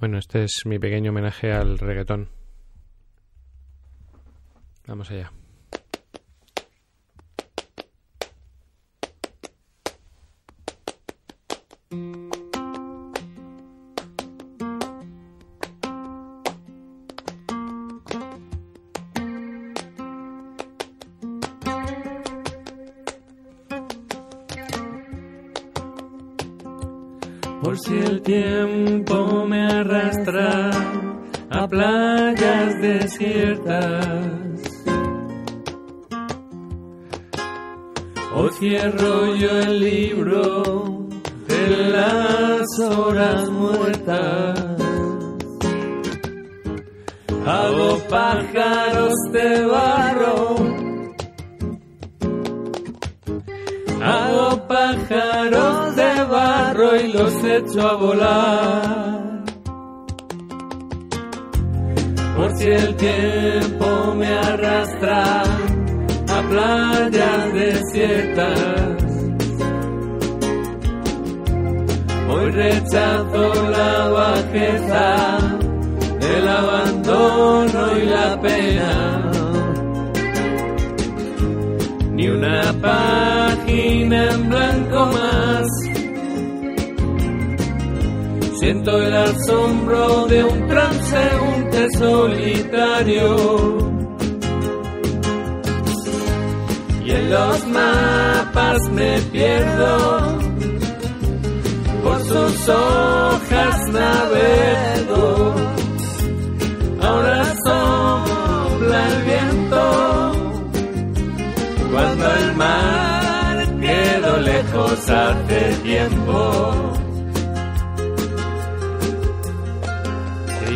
[0.00, 2.28] Bueno, este es mi pequeño homenaje al reggaetón.
[4.86, 5.32] Vamos allá.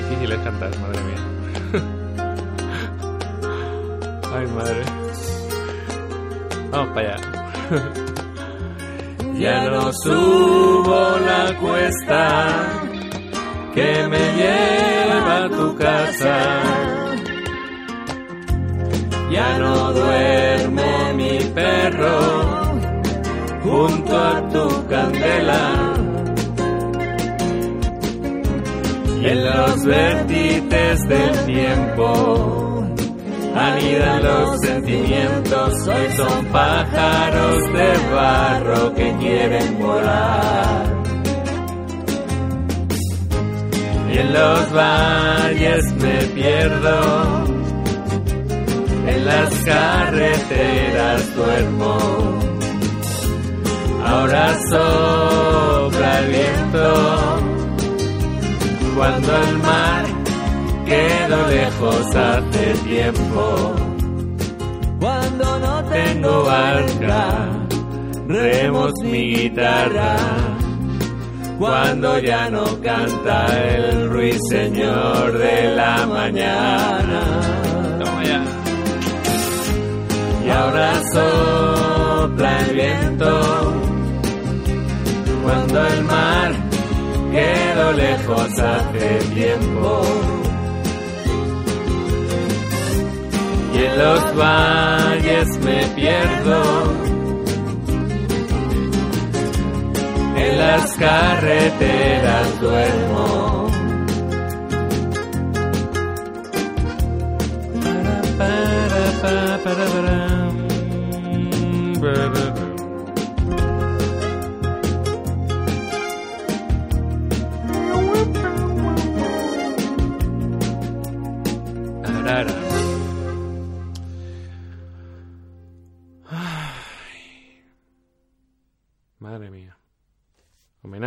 [0.09, 1.17] Difícil es cantar, madre mía.
[4.34, 4.83] Ay, madre.
[6.70, 7.20] Vamos para allá.
[9.35, 12.67] Ya no subo la cuesta
[13.73, 16.36] que me lleva a tu casa.
[19.30, 22.19] Ya no duerme mi perro
[23.63, 25.98] junto a tu candela.
[29.30, 32.86] En los vértices del tiempo
[33.55, 35.89] anidan los sentimientos.
[35.89, 40.98] Hoy son pájaros de barro que quieren volar.
[44.11, 47.45] Y en los valles me pierdo,
[49.06, 51.98] en las carreteras duermo.
[54.06, 57.58] Ahora sopla el viento
[58.98, 60.05] cuando el mar
[60.85, 63.75] quedó lejos hace tiempo.
[64.98, 67.48] Cuando no tengo barca,
[68.27, 70.17] remos mi guitarra.
[71.61, 77.20] Cuando ya no canta el ruiseñor de la mañana.
[80.45, 83.75] Y ahora sopla el viento
[85.45, 86.67] cuando el mar
[87.30, 90.02] quedó lejos hace tiempo.
[93.74, 96.62] Y en los valles me pierdo,
[100.36, 103.68] en las carreteras duermo.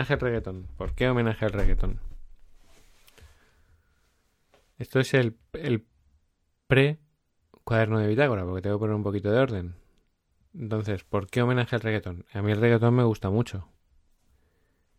[0.02, 0.52] Homenaje.
[0.78, 2.00] ¿Por qué homenaje al reggaetón?
[4.80, 5.86] Esto es el, el
[6.68, 6.98] pre
[7.64, 9.76] cuaderno de bitácora, porque tengo que poner un poquito de orden.
[10.56, 12.26] Entonces, ¿por qué homenaje al reggaetón?
[12.34, 13.68] A mí el reggaetón me gusta mucho.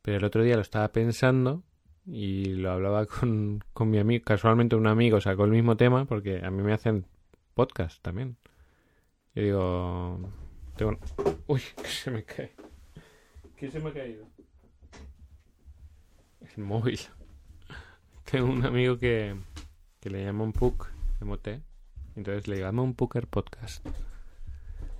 [0.02, 1.64] Pero el otro día lo estaba pensando
[2.06, 4.24] y lo hablaba con, con mi amigo.
[4.24, 7.06] Casualmente un amigo sacó el mismo tema porque a mí me hacen
[7.54, 8.36] podcast también.
[9.34, 10.32] Yo digo...
[10.76, 10.98] Tengo...
[11.48, 12.52] Uy, que se me cae.
[13.56, 14.26] ¿Qué se me ha caído?
[16.56, 17.00] El móvil.
[18.30, 19.36] Tengo un amigo que,
[20.00, 20.90] que le llama un PUC,
[21.20, 21.62] emote.
[22.14, 23.86] Entonces le llama un Puker Podcast.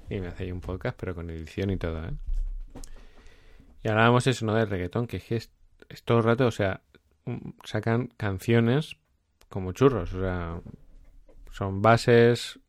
[0.09, 2.13] Y me hace ahí un podcast, pero con edición y todo, ¿eh?
[3.83, 4.55] Y hablábamos eso, ¿no?
[4.55, 5.51] Del reggaetón, que es,
[5.89, 6.83] es, todo el rato, o sea,
[7.65, 8.97] sacan canciones
[9.49, 10.15] como churros.
[10.15, 10.61] O sea,
[11.51, 12.61] son bases,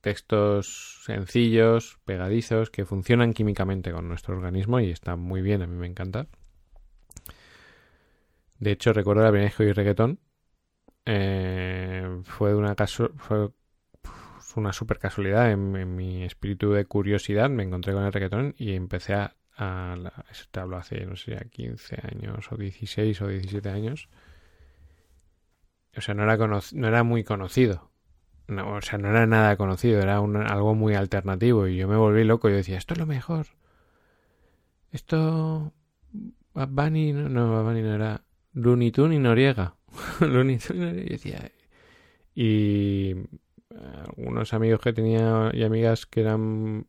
[0.00, 5.76] textos sencillos, pegadizos, que funcionan químicamente con nuestro organismo y está muy bien, a mí
[5.76, 6.26] me encanta.
[8.58, 10.20] De hecho, recuerdo la primera vez que oí reggaetón.
[11.06, 13.50] eh, fue una caso, fue
[14.56, 19.14] una super casualidad en, mi espíritu de curiosidad me encontré con el reggaetón y empecé
[19.14, 23.68] a, a la- te hablo hace no sé a 15 años o 16 o 17
[23.70, 24.08] años.
[25.96, 27.90] O sea no era no era muy conocido.
[28.48, 31.68] No, o sea no era nada conocido era un- algo muy alternativo.
[31.68, 33.46] Y yo me volví loco yo decía esto es lo mejor.
[34.92, 35.72] Esto
[36.54, 38.22] Bad Bunny no, no no era
[38.56, 39.76] Looney Tunes y Noriega
[40.20, 41.52] Looney Tunes y Noriega y decía
[42.34, 43.14] y
[44.06, 46.86] algunos amigos que tenía y amigas que eran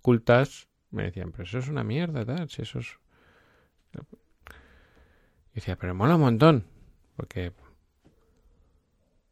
[0.00, 2.98] cultas me decían, pero eso es una mierda, tal, si eso es...
[5.52, 6.64] Y decía, pero mola un montón,
[7.16, 7.52] porque...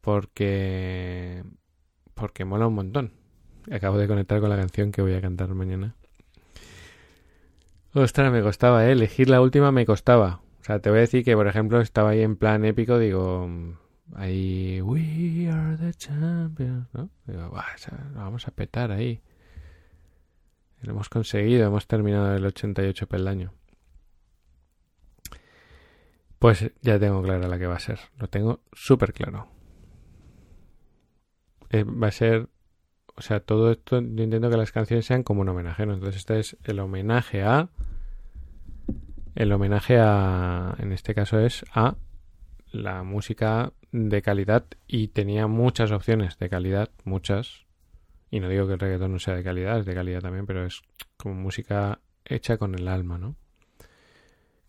[0.01, 1.45] Porque...
[2.15, 3.13] Porque mola un montón.
[3.71, 5.95] Acabo de conectar con la canción que voy a cantar mañana.
[7.95, 8.93] Ostras, me costaba, ¿eh?
[8.93, 10.41] Elegir la última me costaba.
[10.63, 13.51] O sea, te voy a decir que, por ejemplo, estaba ahí en plan épico, digo,
[14.15, 17.11] ahí, we are the champions, ¿no?
[17.27, 19.21] Digo, "Buah, esa- lo vamos a petar ahí.
[20.83, 23.53] Lo hemos conseguido, hemos terminado el 88 peldaño.
[26.39, 28.01] Pues ya tengo clara la que va a ser.
[28.19, 29.49] Lo tengo súper claro.
[31.71, 32.49] Eh, va a ser.
[33.15, 35.95] O sea, todo esto yo intento que las canciones sean como un homenaje, ¿no?
[35.95, 37.69] Entonces, este es el homenaje a.
[39.35, 40.75] El homenaje a.
[40.79, 41.97] En este caso es a
[42.71, 47.67] la música de calidad y tenía muchas opciones de calidad, muchas.
[48.31, 50.65] Y no digo que el reggaetón no sea de calidad, es de calidad también, pero
[50.65, 50.83] es
[51.17, 53.37] como música hecha con el alma, ¿no?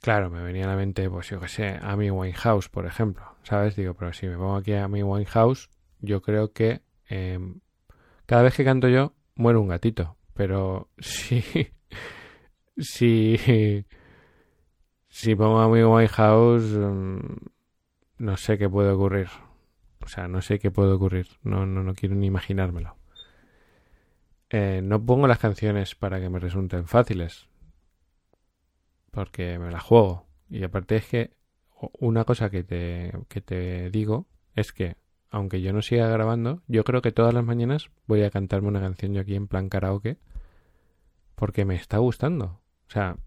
[0.02, 3.78] Claro, me venía a la mente, pues yo qué sé, Amy Winehouse, por ejemplo, ¿sabes?
[3.78, 5.70] Digo, pero si me pongo aquí a Amy Winehouse,
[6.02, 7.40] yo creo que eh,
[8.26, 10.18] cada vez que canto yo, muere un gatito.
[10.34, 11.44] Pero si,
[12.78, 13.86] si,
[15.14, 17.20] si pongo a Amy Winehouse, mm,
[18.18, 19.28] no sé qué puede ocurrir.
[20.04, 21.28] O sea, no sé qué puede ocurrir.
[21.44, 22.98] No, no, no quiero ni imaginármelo.
[24.50, 27.48] Eh, no pongo las canciones para que me resulten fáciles.
[29.12, 30.26] Porque me las juego.
[30.50, 31.34] Y aparte es que
[32.00, 34.26] una cosa que te, que te digo
[34.56, 34.96] es que,
[35.30, 38.82] aunque yo no siga grabando, yo creo que todas las mañanas voy a cantarme una
[38.82, 40.18] canción yo aquí en plan karaoke.
[41.36, 42.62] Porque me está gustando.
[42.88, 43.18] O sea,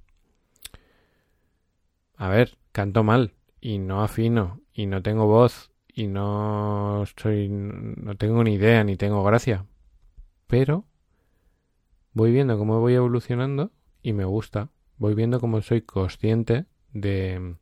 [2.16, 8.16] a ver, canto mal y no afino y no tengo voz y no soy no
[8.16, 9.66] tengo ni idea ni tengo gracia.
[10.46, 10.84] Pero
[12.12, 13.70] voy viendo cómo voy evolucionando
[14.02, 14.70] y me gusta.
[14.98, 17.56] Voy viendo cómo soy consciente de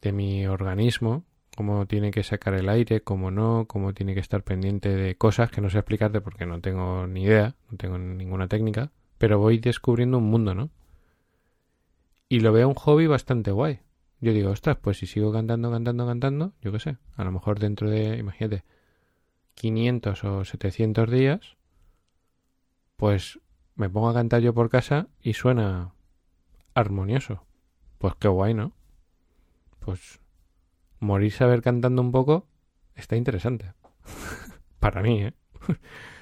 [0.00, 1.24] de mi organismo,
[1.56, 5.50] cómo tiene que sacar el aire, cómo no, cómo tiene que estar pendiente de cosas
[5.50, 9.58] que no sé explicarte porque no tengo ni idea, no tengo ninguna técnica, pero voy
[9.58, 10.70] descubriendo un mundo, ¿no?
[12.28, 13.80] Y lo veo un hobby bastante guay.
[14.20, 17.58] Yo digo, ostras, pues si sigo cantando, cantando, cantando, yo qué sé, a lo mejor
[17.58, 18.64] dentro de, imagínate,
[19.54, 21.56] 500 o 700 días,
[22.96, 23.40] pues
[23.76, 25.92] me pongo a cantar yo por casa y suena
[26.74, 27.44] armonioso.
[27.98, 28.72] Pues qué guay, ¿no?
[29.80, 30.20] Pues
[31.00, 32.46] morir saber cantando un poco
[32.94, 33.74] está interesante.
[34.80, 35.34] Para mí, ¿eh?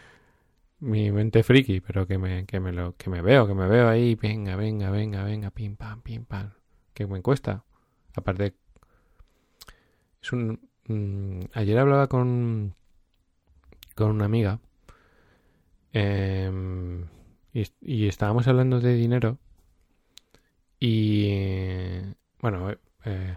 [0.83, 3.89] Mi mente friki, pero que me, que me lo, que me veo, que me veo
[3.89, 6.51] ahí, venga, venga, venga, venga, pim pam, pim pam.
[6.93, 7.65] Que me cuesta.
[8.17, 8.55] Aparte,
[10.21, 10.61] es un.
[10.89, 12.75] mm, ayer hablaba con.
[13.95, 14.61] con una amiga.
[15.93, 17.07] em,
[17.53, 19.39] y, y estábamos hablando de dinero.
[20.81, 22.01] Y.
[22.41, 23.37] bueno, eh, eh,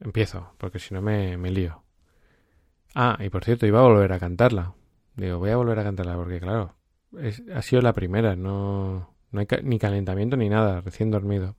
[0.00, 1.82] empiezo, porque si no me, me lío.
[2.94, 4.74] Ah, y por cierto, iba a volver a cantarla.
[5.16, 6.74] Digo, voy a volver a cantarla porque, claro,
[7.18, 11.56] es, ha sido la primera, no, no hay ni calentamiento ni nada, recién dormido.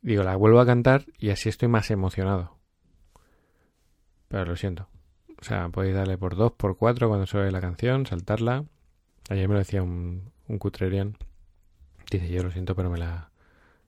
[0.00, 2.58] Digo, la vuelvo a cantar y así estoy más emocionado.
[4.26, 4.88] Pero lo siento.
[5.40, 8.64] O sea, podéis darle por dos, por cuatro cuando suene la canción, saltarla.
[9.30, 11.16] Ayer me lo decía un, un cutrerian.
[12.10, 13.30] Dice, yo lo siento, pero me la,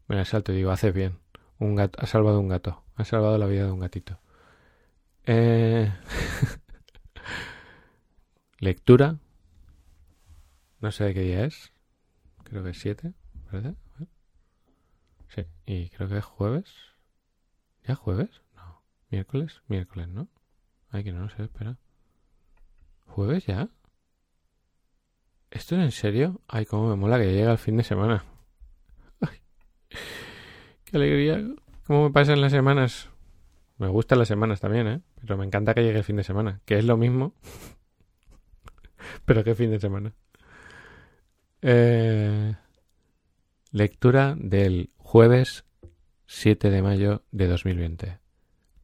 [0.07, 1.19] me la salto y digo, haces bien.
[1.59, 2.85] Un gato, ha salvado un gato.
[2.95, 4.21] Ha salvado la vida de un gatito.
[5.27, 5.93] Eh...
[8.65, 9.19] Lectura.
[10.81, 11.71] No sé de qué día es.
[12.45, 13.13] Creo que es 7,
[13.53, 13.75] ¿verdad?
[15.29, 16.73] Sí, y creo que es jueves.
[17.87, 18.31] ¿Ya jueves?
[18.57, 18.83] No.
[19.11, 19.61] ¿Miércoles?
[19.69, 20.29] Miércoles, ¿no?
[20.89, 21.77] Ay, que no lo sé, espera.
[23.05, 23.69] ¿Jueves ya?
[25.51, 26.41] ¿Esto es en serio?
[26.49, 28.25] Ay, cómo me mola que llega el fin de semana.
[30.87, 31.39] Qué alegría.
[31.87, 33.11] ¿Cómo me pasan las semanas?
[33.77, 35.03] Me gustan las semanas también, ¿eh?
[35.21, 37.35] Pero me encanta que llegue el fin de semana, que es lo mismo.
[39.25, 40.13] Pero qué fin de semana.
[41.63, 42.55] Eh,
[43.71, 45.65] lectura del jueves
[46.27, 48.19] 7 de mayo de 2020.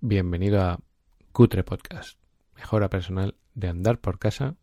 [0.00, 0.80] Bienvenido a
[1.32, 2.18] Cutre Podcast,
[2.56, 4.56] mejora personal de andar por casa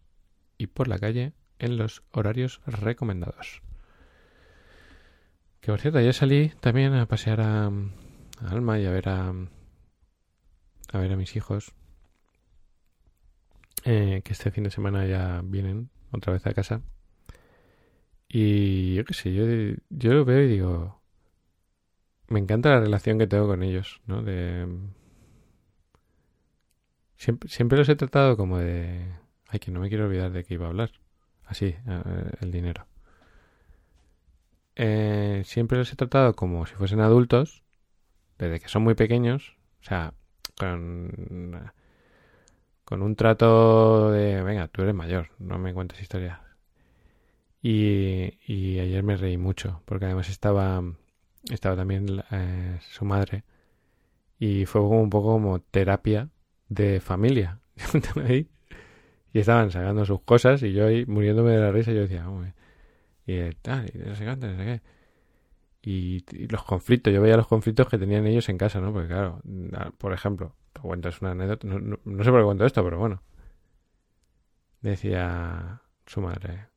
[0.58, 3.62] y por la calle en los horarios recomendados.
[5.60, 9.34] Que por cierto, ayer salí también a pasear a, a Alma y a ver a,
[10.92, 11.74] a ver a mis hijos.
[13.86, 16.82] Eh, que este fin de semana ya vienen otra vez a casa.
[18.30, 19.46] Y yo qué sé, yo,
[19.90, 21.02] yo lo veo y digo,
[22.28, 24.22] me encanta la relación que tengo con ellos, ¿no?
[24.22, 24.68] De...
[27.16, 29.14] Siempre, siempre los he tratado como de...
[29.48, 30.92] Ay, que no me quiero olvidar de que iba a hablar.
[31.46, 32.86] Así, eh, el dinero.
[34.76, 37.64] Eh, siempre los he tratado como si fuesen adultos,
[38.38, 39.56] desde que son muy pequeños.
[39.82, 40.14] O sea,
[40.60, 41.72] con,
[42.88, 46.40] con un trato de, venga, tú eres mayor, no me cuentes historias.
[47.62, 50.82] Y, y ayer me reí mucho, porque además estaba,
[51.52, 53.44] estaba también eh, su madre,
[54.40, 56.30] y fue como un poco como terapia
[56.70, 57.60] de familia.
[58.30, 58.48] y
[59.38, 62.26] estaban sacando sus cosas, y yo ahí muriéndome de la risa, yo decía,
[63.26, 64.82] y tal, y no sé no sé qué.
[65.82, 68.94] Y, los conflictos, yo veía los conflictos que tenían ellos en casa, ¿no?
[68.94, 69.42] Porque claro,
[69.98, 73.22] por ejemplo, es una anécdota, no, sé por qué cuento esto, pero bueno.
[74.82, 76.68] Decía su madre,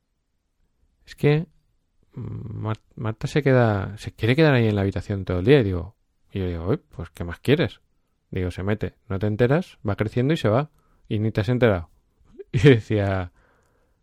[1.05, 1.47] es que
[2.13, 5.59] Marta se queda, se quiere quedar ahí en la habitación todo el día.
[5.59, 5.95] Y digo,
[6.31, 7.81] y yo digo, pues ¿qué más quieres?
[8.31, 10.71] Digo, se mete, no te enteras, va creciendo y se va.
[11.07, 11.89] Y ni te has enterado.
[12.53, 13.31] Y decía,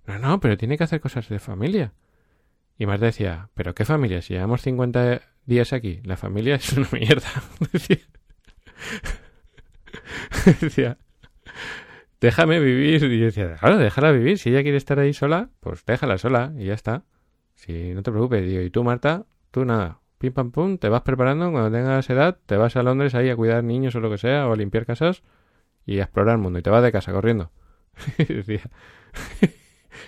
[0.07, 1.93] no, no, pero tiene que hacer cosas de familia.
[2.79, 4.23] Y Marta decía, ¿pero qué familia?
[4.23, 7.29] Si llevamos 50 días aquí, la familia es una mierda.
[10.61, 10.99] decía,
[12.21, 13.03] déjame vivir.
[13.03, 14.39] Y yo decía, claro, déjala vivir.
[14.39, 17.05] Si ella quiere estar ahí sola, pues déjala sola y ya está.
[17.55, 18.45] Si no te preocupes.
[18.47, 20.01] Digo, y tú, Marta, tú nada.
[20.19, 21.51] Pim pam pum, te vas preparando.
[21.51, 24.49] Cuando tengas edad, te vas a Londres ahí a cuidar niños o lo que sea,
[24.49, 25.23] o a limpiar casas
[25.87, 26.59] y a explorar el mundo.
[26.59, 27.51] Y te vas de casa corriendo.
[28.19, 28.25] y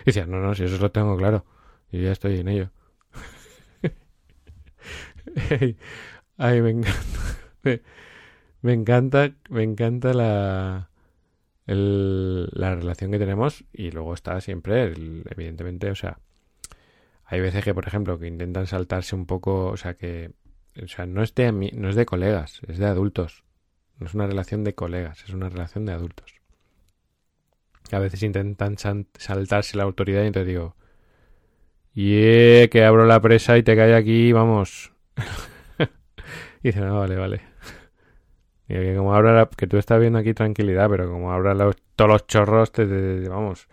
[0.04, 1.44] decía, no, no, si eso lo tengo claro.
[1.92, 2.70] Y ya estoy en ello.
[6.36, 7.00] Ay, me encanta.
[8.62, 10.90] Me, encanta, me encanta la,
[11.66, 14.92] la relación que tenemos y luego está siempre,
[15.30, 16.18] evidentemente, o sea,
[17.24, 20.32] hay veces que, por ejemplo, que intentan saltarse un poco, o sea, que,
[20.82, 23.44] o sea, no es de, no es de colegas, es de adultos.
[23.98, 26.34] No es una relación de colegas, es una relación de adultos.
[27.92, 30.74] A veces intentan saltarse la autoridad y entonces digo,
[31.94, 34.92] y que abro la presa y te cae aquí, vamos.
[36.62, 37.49] y dice, no, vale, vale.
[38.70, 41.56] Y que como abra que tú estás viendo aquí tranquilidad, pero como abra
[41.96, 43.66] todos los chorros, te, vamos.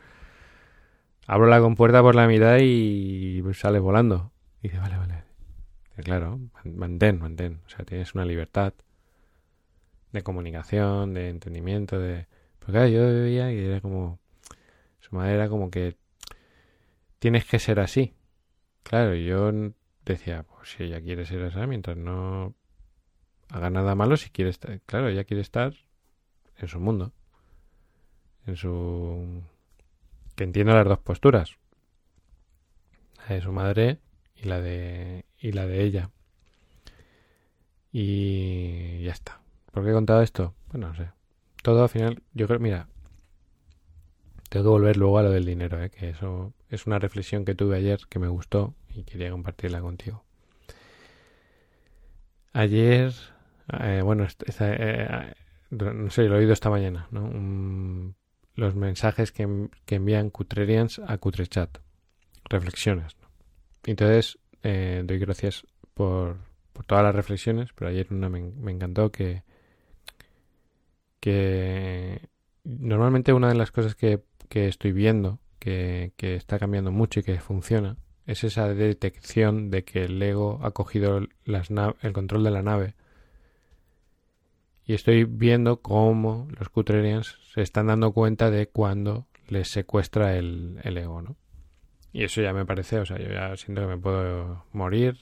[1.27, 4.32] Abro la compuerta por la mitad y sales volando.
[4.63, 5.24] Y dice, vale, vale.
[6.04, 7.62] Claro, mantén, mantén.
[7.68, 8.74] O sea, tienes una libertad
[10.13, 12.25] de comunicación, de entendimiento, de...
[12.58, 14.18] Porque yo veía y era como...
[15.00, 15.96] Su madre era como que
[17.20, 18.16] tienes que ser así.
[18.82, 19.51] Claro, yo
[20.06, 22.56] decía, pues si ella quiere ser así, mientras no
[23.50, 25.74] haga nada malo, si quiere estar, claro, ella quiere estar
[26.58, 27.12] en su mundo,
[28.46, 29.44] en su...
[30.36, 31.58] que entiendo las dos posturas,
[33.18, 34.00] la de su madre
[34.36, 36.10] y la de, y la de ella.
[37.92, 39.42] Y ya está.
[39.72, 40.54] ¿Por qué he contado esto?
[40.72, 41.10] Bueno, no sé.
[41.63, 42.88] Todo al final, yo creo, mira,
[44.50, 45.89] tengo que volver luego a lo del dinero, ¿eh?
[45.89, 50.24] que eso es una reflexión que tuve ayer que me gustó y quería compartirla contigo.
[52.54, 53.13] Ayer,
[53.82, 54.28] eh, bueno,
[54.60, 55.34] eh,
[55.72, 57.08] no sé, lo he oído esta mañana,
[58.56, 61.78] los mensajes que, que, envían Cutrerians a Cutrechat,
[62.50, 63.16] reflexiones.
[63.86, 66.38] Entonces, eh, doy gracias por,
[66.74, 69.44] por, todas las reflexiones, pero ayer una me, me encantó que,
[71.20, 72.30] que
[72.64, 77.40] normalmente una de las cosas que que estoy viendo que, está cambiando mucho y que
[77.40, 81.70] funciona es esa detección de que el ego ha cogido las
[82.02, 82.94] el control de la nave.
[84.88, 90.79] Y estoy viendo cómo los Cutrerians se están dando cuenta de cuando les secuestra el,
[90.84, 91.36] el ego, ¿no?
[92.13, 95.17] Y eso ya me parece, o sea, yo ya siento que me puedo morir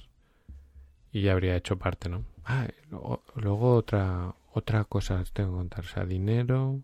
[1.12, 2.24] y ya habría hecho parte, ¿no?
[2.46, 6.80] Ah, luego, luego otra otra cosa tengo que contar, o sea, dinero,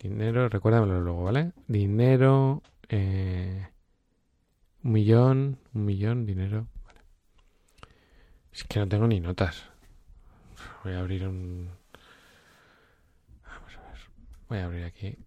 [0.00, 1.52] Dinero, recuérdamelo luego, ¿vale?
[1.66, 3.66] Dinero, eh,
[4.84, 6.68] un millón, un millón, dinero.
[6.84, 7.00] Vale.
[8.52, 9.68] Es que no tengo ni notas.
[10.88, 11.68] Voy a abrir un...
[13.44, 14.00] Vamos a ver.
[14.48, 15.18] Voy a abrir aquí.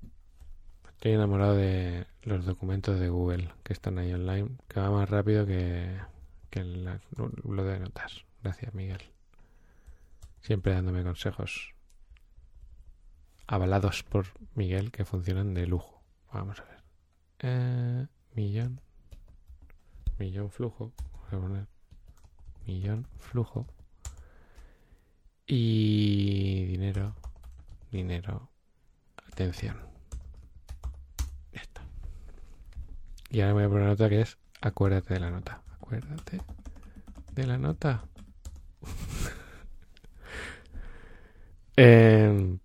[0.89, 5.45] Estoy enamorado de los documentos de Google que están ahí online, que va más rápido
[5.45, 5.99] que,
[6.49, 8.25] que lo de notas.
[8.41, 9.03] Gracias, Miguel.
[10.39, 11.75] Siempre dándome consejos
[13.45, 14.25] avalados por
[14.55, 16.01] Miguel que funcionan de lujo.
[16.33, 16.83] Vamos a ver.
[17.37, 18.81] Eh, millón.
[20.17, 20.91] Millón flujo.
[21.29, 21.67] Voy a poner
[22.65, 23.67] millón flujo.
[25.45, 27.15] Y dinero.
[27.91, 28.49] Dinero.
[29.31, 29.77] Atención.
[31.53, 31.81] Ya está.
[33.29, 35.61] Y ahora me voy a poner una nota que es acuérdate de la nota.
[35.71, 36.41] Acuérdate
[37.33, 38.03] de la nota.
[41.77, 42.59] Em,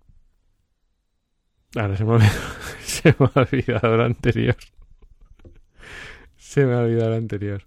[1.75, 2.41] ahora se me ha olvidado,
[2.83, 4.57] se me ha olvidado lo anterior.
[6.37, 7.63] Se me ha olvidado lo anterior.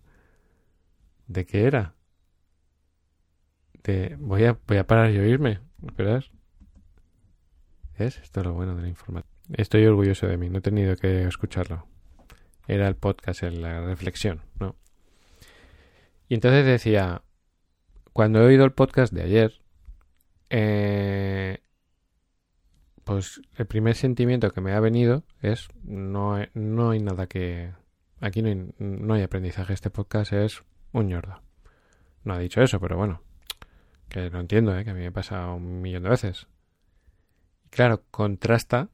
[1.27, 1.95] ¿De qué era?
[4.19, 5.61] Voy a voy a parar y oírme,
[5.97, 6.25] ¿verdad?
[7.97, 8.19] ¿Es?
[8.19, 9.31] Esto es lo bueno de la información.
[9.53, 11.87] Estoy orgulloso de mí, no he tenido que escucharlo.
[12.69, 14.77] Era el podcast, la reflexión, ¿no?
[16.29, 17.23] Y entonces decía,
[18.13, 19.61] cuando he oído el podcast de ayer,
[20.51, 21.59] eh,
[23.05, 27.73] pues el primer sentimiento que me ha venido es no, no hay nada que...
[28.21, 31.43] Aquí no hay, no hay aprendizaje, este podcast es un ñordo.
[32.23, 33.23] No ha dicho eso, pero bueno,
[34.11, 34.85] que lo entiendo, ¿eh?
[34.85, 36.47] que a mí me pasa un millón de veces.
[37.71, 38.91] Claro, contrasta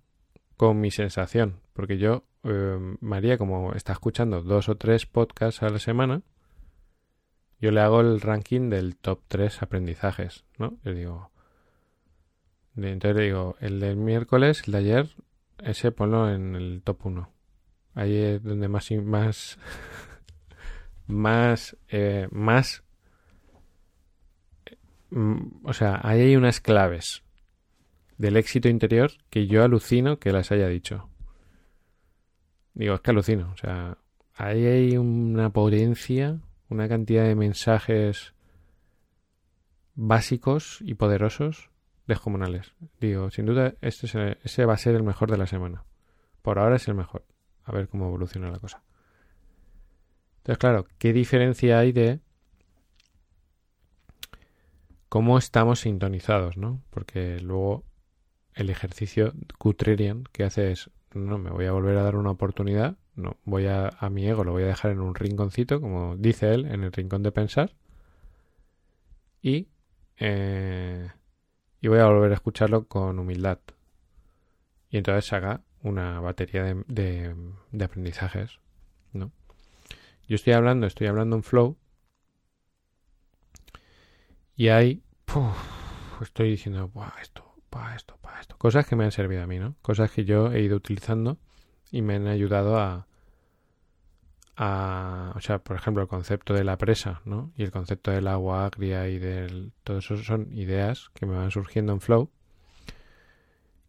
[0.56, 5.70] con mi sensación, porque yo, eh, María, como está escuchando dos o tres podcasts a
[5.70, 6.23] la semana,
[7.61, 10.78] yo le hago el ranking del top 3 aprendizajes, ¿no?
[10.85, 11.30] Le digo,
[12.76, 15.16] entonces le digo, el del miércoles, el de ayer,
[15.62, 17.30] ese ponlo en el top 1.
[17.94, 19.58] Ahí es donde más, más,
[21.06, 22.85] más, eh, más,
[25.10, 27.22] o sea, ahí hay unas claves
[28.18, 31.08] del éxito interior que yo alucino que las haya dicho.
[32.75, 33.99] Digo, es que alucino, o sea,
[34.34, 38.34] ahí hay una potencia, una cantidad de mensajes
[39.95, 41.71] básicos y poderosos
[42.06, 42.75] descomunales.
[43.00, 44.06] Digo, sin duda, este
[44.42, 45.84] ese va a ser el mejor de la semana.
[46.42, 47.25] Por ahora es el mejor.
[47.64, 48.82] A ver cómo evoluciona la cosa.
[50.38, 52.21] Entonces, claro, ¿qué diferencia hay de
[55.17, 56.83] cómo estamos sintonizados, ¿no?
[56.91, 57.87] Porque luego
[58.52, 62.99] el ejercicio Cutrerian que hace es, no, me voy a volver a dar una oportunidad,
[63.15, 66.52] no, voy a, a mi ego lo voy a dejar en un rinconcito, como dice
[66.52, 67.75] él, en el rincón de pensar,
[69.41, 69.69] y,
[70.19, 71.09] eh,
[71.81, 73.61] y voy a volver a escucharlo con humildad.
[74.91, 77.35] Y entonces saca una batería de, de,
[77.73, 78.61] de aprendizajes,
[79.15, 79.33] ¿no?
[80.29, 81.79] Yo estoy hablando, estoy hablando en flow,
[84.57, 85.02] y ahí,
[85.36, 88.56] puf, estoy diciendo, Buah, esto, para esto, para esto.
[88.56, 89.75] Cosas que me han servido a mí, ¿no?
[89.82, 91.36] Cosas que yo he ido utilizando
[91.90, 93.06] y me han ayudado a,
[94.56, 97.52] a o sea, por ejemplo, el concepto de la presa, ¿no?
[97.54, 99.72] Y el concepto del agua agria y del...
[99.84, 102.30] Todo eso son ideas que me van surgiendo en Flow,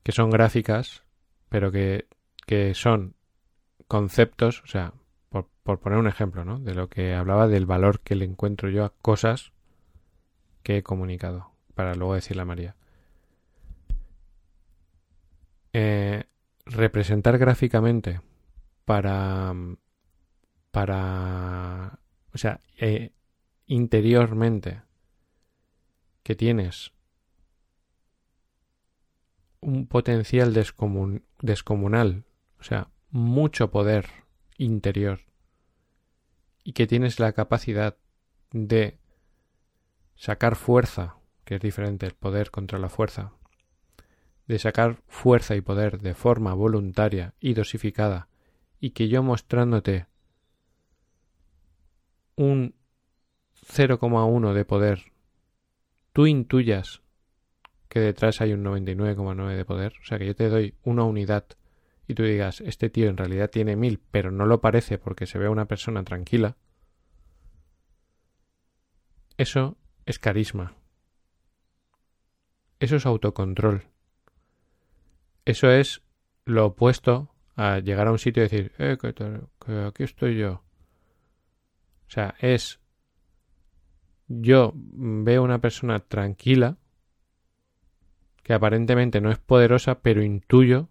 [0.03, 1.03] que son gráficas,
[1.47, 2.09] pero que,
[2.45, 3.15] que son
[3.87, 4.93] conceptos, o sea,
[5.29, 6.59] por, por poner un ejemplo, ¿no?
[6.59, 9.53] De lo que hablaba del valor que le encuentro yo a cosas
[10.63, 12.75] que he comunicado, para luego decirle a María.
[15.73, 16.23] Eh,
[16.65, 18.21] representar gráficamente
[18.85, 19.53] para
[20.71, 21.99] para
[22.33, 23.11] o sea eh,
[23.67, 24.81] interiormente
[26.23, 26.93] que tienes
[29.59, 32.25] un potencial descomun- descomunal
[32.59, 34.07] o sea mucho poder
[34.57, 35.21] interior
[36.63, 37.97] y que tienes la capacidad
[38.51, 38.97] de
[40.17, 43.31] sacar fuerza que es diferente el poder contra la fuerza
[44.47, 48.29] de sacar fuerza y poder de forma voluntaria y dosificada,
[48.79, 50.07] y que yo mostrándote
[52.35, 52.75] un
[53.65, 55.11] 0,1 de poder,
[56.13, 57.01] tú intuyas
[57.89, 61.45] que detrás hay un 99,9 de poder, o sea que yo te doy una unidad
[62.07, 65.39] y tú digas, este tío en realidad tiene mil, pero no lo parece porque se
[65.39, 66.55] ve una persona tranquila,
[69.37, 69.77] eso
[70.07, 70.73] es carisma.
[72.79, 73.83] Eso es autocontrol.
[75.45, 76.01] Eso es
[76.45, 80.63] lo opuesto a llegar a un sitio y decir, eh, que, aquí estoy yo.
[82.07, 82.79] O sea, es
[84.29, 86.77] yo veo una persona tranquila
[88.43, 90.87] que aparentemente no es poderosa, pero intuyo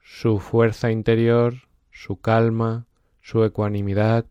[0.00, 1.54] su fuerza interior,
[1.90, 2.86] su calma,
[3.22, 4.26] su ecuanimidad,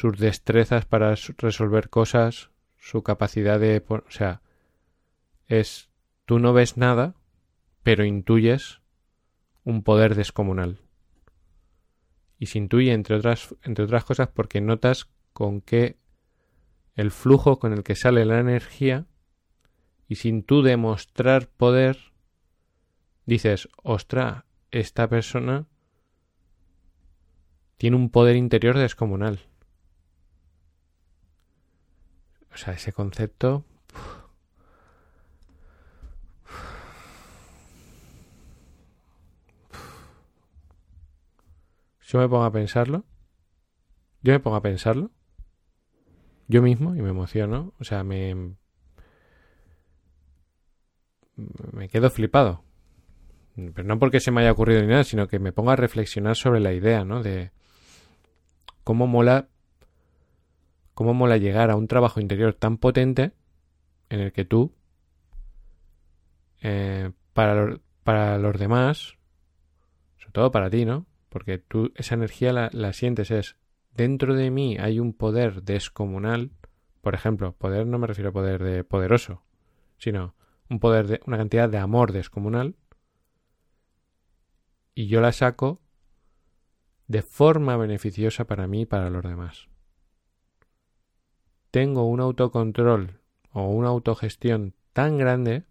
[0.00, 3.84] sus destrezas para resolver cosas, su capacidad de...
[3.86, 4.40] O sea,
[5.46, 5.90] es...
[6.24, 7.16] Tú no ves nada,
[7.82, 8.80] pero intuyes
[9.62, 10.80] un poder descomunal.
[12.38, 15.98] Y se intuye, entre otras, entre otras cosas, porque notas con qué
[16.94, 19.06] el flujo con el que sale la energía
[20.08, 21.98] y sin tú demostrar poder,
[23.26, 25.66] dices, ostra, esta persona
[27.76, 29.49] tiene un poder interior descomunal.
[32.52, 33.64] O sea, ese concepto...
[42.10, 43.04] Yo me pongo a pensarlo.
[44.22, 45.12] Yo me pongo a pensarlo.
[46.48, 47.72] Yo mismo y me emociono.
[47.78, 48.56] O sea, me...
[51.72, 52.64] Me quedo flipado.
[53.54, 56.36] Pero no porque se me haya ocurrido ni nada, sino que me pongo a reflexionar
[56.36, 57.22] sobre la idea, ¿no?
[57.22, 57.52] De
[58.82, 59.48] cómo mola
[61.00, 63.32] cómo mola llegar a un trabajo interior tan potente
[64.10, 64.74] en el que tú
[66.60, 69.16] eh, para, para los demás
[70.18, 71.06] sobre todo para ti, ¿no?
[71.30, 73.56] Porque tú esa energía la, la sientes es
[73.94, 76.50] dentro de mí hay un poder descomunal
[77.00, 79.42] por ejemplo, poder no me refiero a poder de poderoso,
[79.96, 80.34] sino
[80.68, 82.76] un poder de una cantidad de amor descomunal
[84.94, 85.80] y yo la saco
[87.06, 89.69] de forma beneficiosa para mí y para los demás.
[91.70, 93.20] Tengo un autocontrol
[93.52, 95.64] o una autogestión tan grande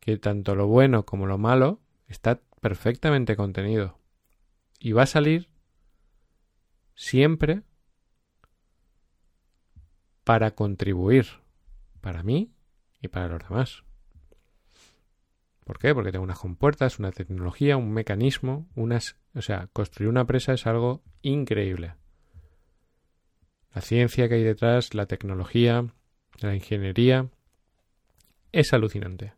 [0.00, 3.98] que tanto lo bueno como lo malo está perfectamente contenido.
[4.80, 5.48] Y va a salir
[6.94, 7.62] siempre
[10.24, 11.26] para contribuir
[12.00, 12.52] para mí
[13.00, 13.84] y para los demás.
[15.64, 15.94] ¿Por qué?
[15.94, 19.16] Porque tengo unas compuertas, una tecnología, un mecanismo, unas...
[19.34, 21.94] O sea, construir una presa es algo increíble.
[23.74, 25.86] La ciencia que hay detrás, la tecnología,
[26.40, 27.28] la ingeniería,
[28.52, 29.34] es alucinante.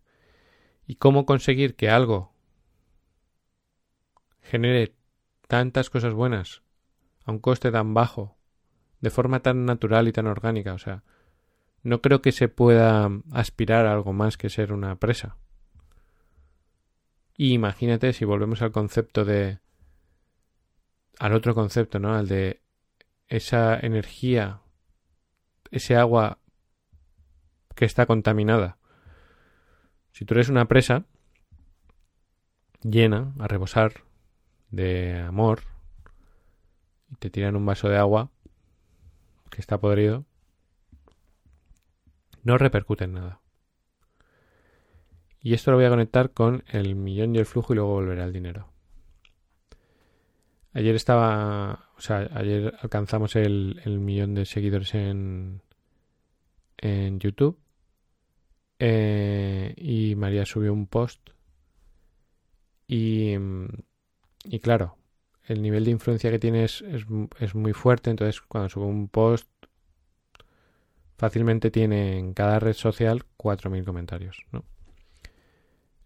[0.87, 2.33] ¿Y cómo conseguir que algo
[4.43, 4.95] genere
[5.47, 6.63] tantas cosas buenas
[7.25, 8.37] a un coste tan bajo,
[9.01, 10.75] de forma tan natural y tan orgánica?
[10.75, 11.05] O sea,
[11.83, 15.37] no creo que se pueda aspirar a algo más que ser una presa.
[17.37, 19.61] Y imagínate si volvemos al concepto de...
[21.19, 22.15] al otro concepto, ¿no?
[22.15, 22.60] Al de
[23.31, 24.61] esa energía,
[25.71, 26.39] ese agua
[27.75, 28.77] que está contaminada.
[30.13, 31.07] Si tú eres una presa
[32.83, 34.05] llena, a rebosar
[34.71, 35.63] de amor,
[37.11, 38.31] y te tiran un vaso de agua
[39.51, 40.27] que está podrido,
[42.43, 43.41] no repercute en nada.
[45.41, 48.23] Y esto lo voy a conectar con el millón y el flujo y luego volveré
[48.23, 48.69] al dinero.
[50.73, 55.61] Ayer estaba, o sea, ayer alcanzamos el, millón de seguidores en,
[56.79, 57.59] en YouTube.
[58.79, 61.21] Eh, y María subió un post.
[62.89, 63.35] Y,
[64.45, 64.97] y claro,
[65.45, 66.83] el nivel de influencia que tiene es,
[67.55, 68.09] muy fuerte.
[68.09, 69.51] Entonces, cuando sube un post,
[71.19, 74.65] fácilmente tiene en cada red social 4.000 comentarios, ¿no?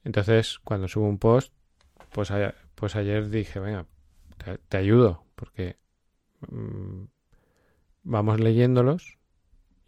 [0.02, 1.52] Entonces, cuando subo un post,
[2.10, 2.32] pues,
[2.74, 3.86] pues ayer dije, venga,
[4.68, 5.76] te, ayudo, porque
[8.02, 9.18] vamos leyéndolos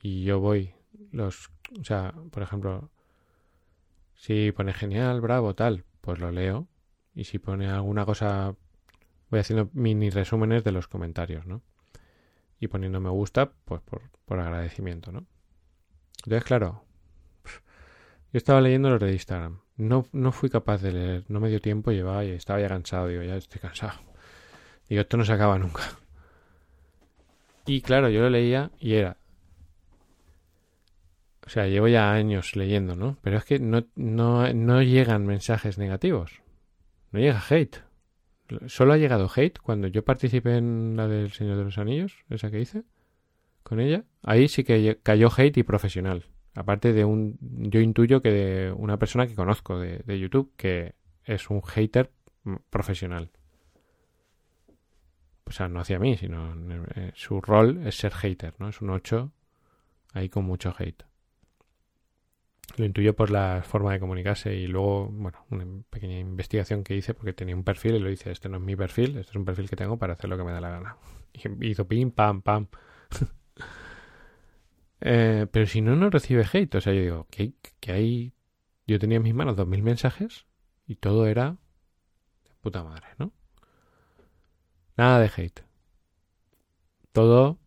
[0.03, 0.75] y yo voy
[1.13, 2.91] los, o sea, por ejemplo,
[4.15, 6.69] si pone genial, bravo, tal, pues lo leo.
[7.15, 8.55] Y si pone alguna cosa,
[9.31, 11.63] voy haciendo mini resúmenes de los comentarios, ¿no?
[12.61, 15.27] Y poniendo me gusta, pues por, por agradecimiento, ¿no?
[16.25, 16.85] Entonces, claro,
[18.33, 19.61] yo estaba leyendo los de Instagram.
[19.77, 23.09] No, no fui capaz de leer, no me dio tiempo, llevaba y estaba ya cansado.
[23.09, 23.99] Digo, ya estoy cansado.
[24.89, 25.83] Digo, esto no se acaba nunca.
[27.67, 29.17] Y claro, yo lo leía y era.
[31.47, 33.19] O sea, llevo ya años leyendo, ¿no?
[33.23, 36.43] Pero es que no, no, no llegan mensajes negativos.
[37.13, 37.77] No llega hate.
[38.67, 42.51] Solo ha llegado hate cuando yo participé en la del Señor de los Anillos, esa
[42.51, 42.85] que hice,
[43.63, 44.05] con ella.
[44.23, 46.27] Ahí sí que cayó hate y profesional.
[46.55, 51.51] Aparte de un, yo intuyo que de una persona que conozco de, YouTube que es
[51.51, 52.11] un hater
[52.71, 53.31] profesional.
[55.47, 56.55] O sea, no hacia mí, sino
[56.97, 58.69] eh, su rol es ser hater, ¿no?
[58.69, 59.31] Es un 8
[60.13, 61.05] ahí con mucho hate.
[62.77, 67.15] Lo intuyo por la forma de comunicarse y luego, bueno, una pequeña investigación que hice
[67.15, 69.45] porque tenía un perfil y lo hice, este no es mi perfil, este es un
[69.45, 70.97] perfil que tengo para hacer lo que me da la gana.
[71.33, 72.67] Y hizo pim, pam, pam.
[74.99, 76.75] Eh, pero si no, no recibe hate.
[76.75, 77.53] O sea, yo digo, ¿qué,
[77.93, 78.33] hay?
[78.87, 80.47] Yo tenía en mis manos dos mil mensajes
[80.87, 81.59] y todo era
[82.45, 83.31] de puta madre, ¿no?
[84.97, 85.63] Nada de hate.
[87.13, 87.59] todo,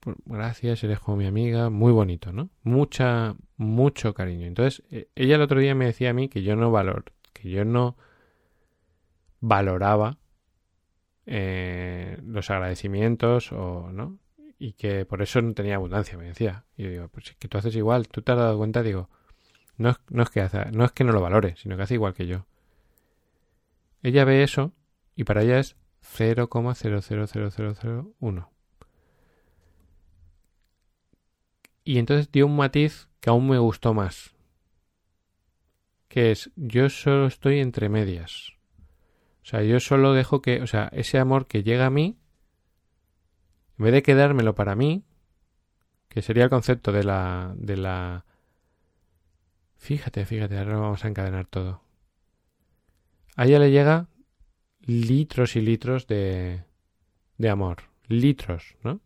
[0.00, 2.50] pues, gracias, eres como mi amiga, muy bonito, ¿no?
[2.62, 4.46] Mucha, mucho cariño.
[4.46, 7.50] Entonces, eh, ella el otro día me decía a mí que yo no valor, que
[7.50, 7.96] yo no
[9.40, 10.18] valoraba
[11.26, 14.18] eh, los agradecimientos o, ¿no?
[14.58, 16.64] Y que por eso no tenía abundancia, me decía.
[16.76, 19.08] Y yo digo, pues es que tú haces igual, tú te has dado cuenta, digo,
[19.76, 22.14] no es, no es que no es que no lo valore, sino que hace igual
[22.14, 22.46] que yo.
[24.02, 24.72] Ella ve eso
[25.16, 25.76] y para ella es
[26.16, 28.48] 0,00001.
[31.84, 34.34] Y entonces dio un matiz que aún me gustó más.
[36.08, 38.52] Que es, yo solo estoy entre medias.
[39.42, 42.18] O sea, yo solo dejo que, o sea, ese amor que llega a mí,
[43.78, 45.04] en vez de quedármelo para mí,
[46.08, 48.24] que sería el concepto de la, de la...
[49.76, 51.82] Fíjate, fíjate, ahora vamos a encadenar todo.
[53.36, 54.07] A ella le llega
[54.88, 56.64] litros y litros de,
[57.36, 57.82] de amor.
[58.06, 59.00] Litros, ¿no?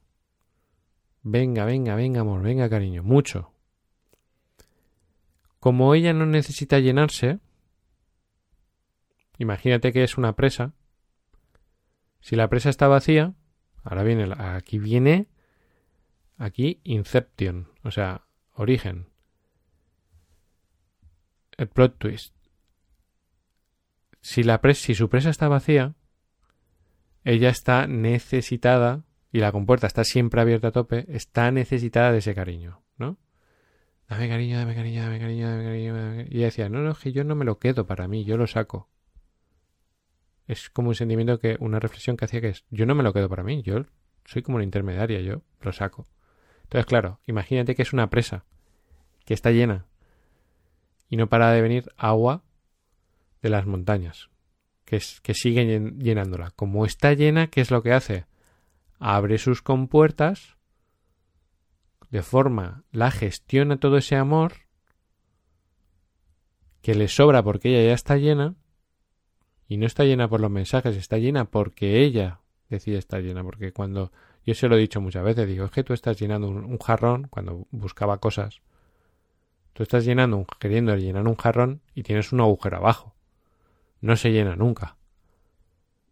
[1.22, 3.52] Venga, venga, venga, amor, venga, cariño, mucho.
[5.58, 7.40] Como ella no necesita llenarse,
[9.38, 10.72] imagínate que es una presa.
[12.20, 13.34] Si la presa está vacía,
[13.82, 15.26] ahora viene, aquí viene,
[16.38, 19.08] aquí Inception, o sea, origen.
[21.56, 22.41] El plot twist
[24.22, 25.94] si, su presa está vacía,
[27.24, 32.34] ella está necesitada, y la compuerta está siempre abierta a tope, está necesitada de ese
[32.34, 33.18] cariño, ¿no?
[34.08, 35.94] Dame cariño, dame cariño, dame cariño, dame cariño.
[35.94, 38.24] Dame Y ella decía, no, no, es que yo no me lo quedo para mí,
[38.24, 38.88] yo lo saco.
[40.46, 43.12] Es como un sentimiento que, una reflexión que hacía que es, yo no me lo
[43.12, 43.86] quedo para mí, yo
[44.24, 46.08] soy como una intermediaria, yo lo saco.
[46.64, 48.44] Entonces, claro, imagínate que es una presa
[49.24, 49.86] que está llena
[51.08, 52.44] y no para de venir agua
[53.42, 54.30] de las montañas,
[54.84, 56.52] que, es, que siguen llenándola.
[56.52, 58.26] Como está llena, ¿qué es lo que hace?
[58.98, 60.56] Abre sus compuertas,
[62.10, 64.52] de forma, la gestiona todo ese amor
[66.82, 68.54] que le sobra porque ella ya está llena,
[69.72, 73.72] y no está llena por los mensajes, está llena porque ella decide estar llena, porque
[73.72, 74.12] cuando
[74.44, 77.28] yo se lo he dicho muchas veces, digo, es que tú estás llenando un, jarrón
[77.30, 78.60] cuando buscaba cosas.
[79.72, 83.11] Tú estás llenando, queriendo llenar un jarrón y tienes un agujero abajo
[84.02, 84.98] no se llena nunca.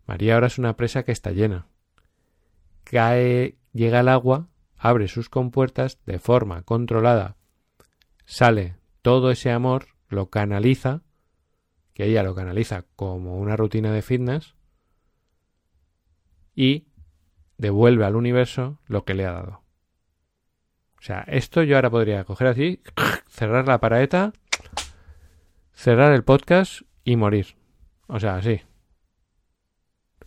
[0.07, 1.67] María ahora es una presa que está llena.
[2.85, 7.37] Cae, llega el agua, abre sus compuertas de forma controlada,
[8.25, 11.03] sale todo ese amor, lo canaliza,
[11.93, 14.55] que ella lo canaliza como una rutina de fitness,
[16.55, 16.87] y
[17.59, 19.63] devuelve al universo lo que le ha dado.
[20.99, 22.83] O sea, esto yo ahora podría coger así,
[23.29, 24.33] cerrar la paraeta,
[25.73, 27.60] cerrar el podcast y morir.
[28.11, 28.61] O sea, así.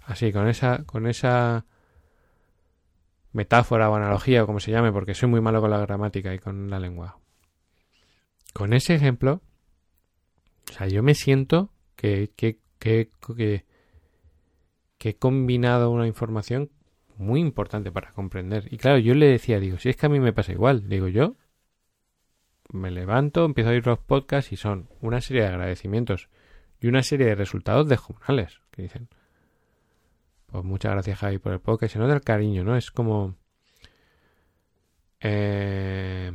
[0.05, 1.65] Así, con esa, con esa
[3.33, 6.39] metáfora o analogía o como se llame, porque soy muy malo con la gramática y
[6.39, 7.19] con la lengua.
[8.53, 9.41] Con ese ejemplo,
[10.69, 13.65] o sea, yo me siento que, que, que, que,
[14.97, 16.71] que he combinado una información
[17.17, 18.67] muy importante para comprender.
[18.71, 21.07] Y claro, yo le decía, digo, si es que a mí me pasa igual, digo
[21.09, 21.35] yo,
[22.71, 26.29] me levanto, empiezo a oír los podcasts y son una serie de agradecimientos
[26.83, 29.07] y una serie de resultados descomunales que dicen.
[30.47, 31.93] Pues muchas gracias Javi por el podcast.
[31.93, 32.75] Se nota el cariño, ¿no?
[32.75, 33.37] Es como...
[35.21, 36.33] Eh,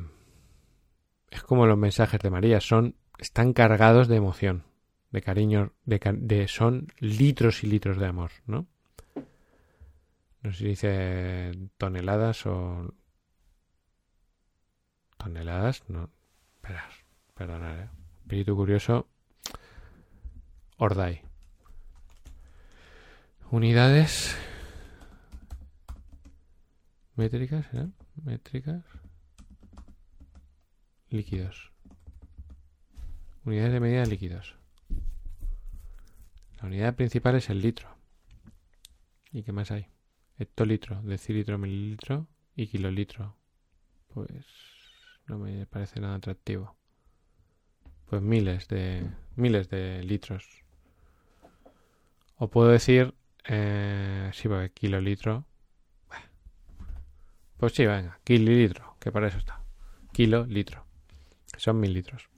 [1.30, 2.62] es como los mensajes de María.
[2.62, 2.96] Son...
[3.18, 4.64] Están cargados de emoción,
[5.10, 8.66] de cariño, de, de son litros y litros de amor, ¿no?
[10.42, 12.94] No sé si dice toneladas o...
[15.18, 16.08] Toneladas, no.
[16.54, 16.90] Esperad,
[17.34, 17.90] perdonad, ¿eh?
[18.22, 19.08] Espíritu curioso
[20.80, 21.22] Ordai.
[23.50, 24.36] Unidades
[27.16, 27.88] métricas, ¿eh?
[28.22, 28.84] Métricas.
[31.10, 31.72] Líquidos.
[33.44, 34.54] Unidades de medida de líquidos.
[36.60, 37.98] La unidad principal es el litro.
[39.32, 39.88] ¿Y qué más hay?
[40.38, 43.36] Hectolitro, decilitro, mililitro y kilolitro.
[44.14, 44.30] Pues
[45.26, 46.76] no me parece nada atractivo.
[48.08, 50.67] Pues miles de miles de litros
[52.38, 53.14] o puedo decir,
[53.46, 55.44] eh, sí, porque kilolitro.
[57.56, 59.64] Pues sí, venga, kililitro, que para eso está.
[60.12, 60.84] Kilo, litro.
[61.56, 62.28] son mil litros.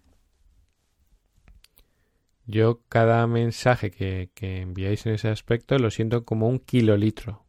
[2.47, 7.45] Yo cada mensaje que, que enviáis en ese aspecto lo siento como un kilolitro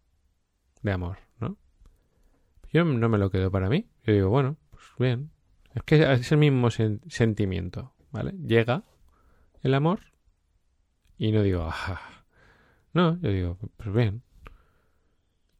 [0.81, 1.57] de amor, ¿no?
[2.73, 3.87] Yo no me lo quedo para mí.
[4.03, 5.31] Yo digo, bueno, pues bien.
[5.73, 8.33] Es que es el mismo sentimiento, ¿vale?
[8.33, 8.83] Llega
[9.63, 10.01] el amor
[11.17, 12.20] y no digo, ajá,
[12.93, 14.23] no, yo digo, pues bien.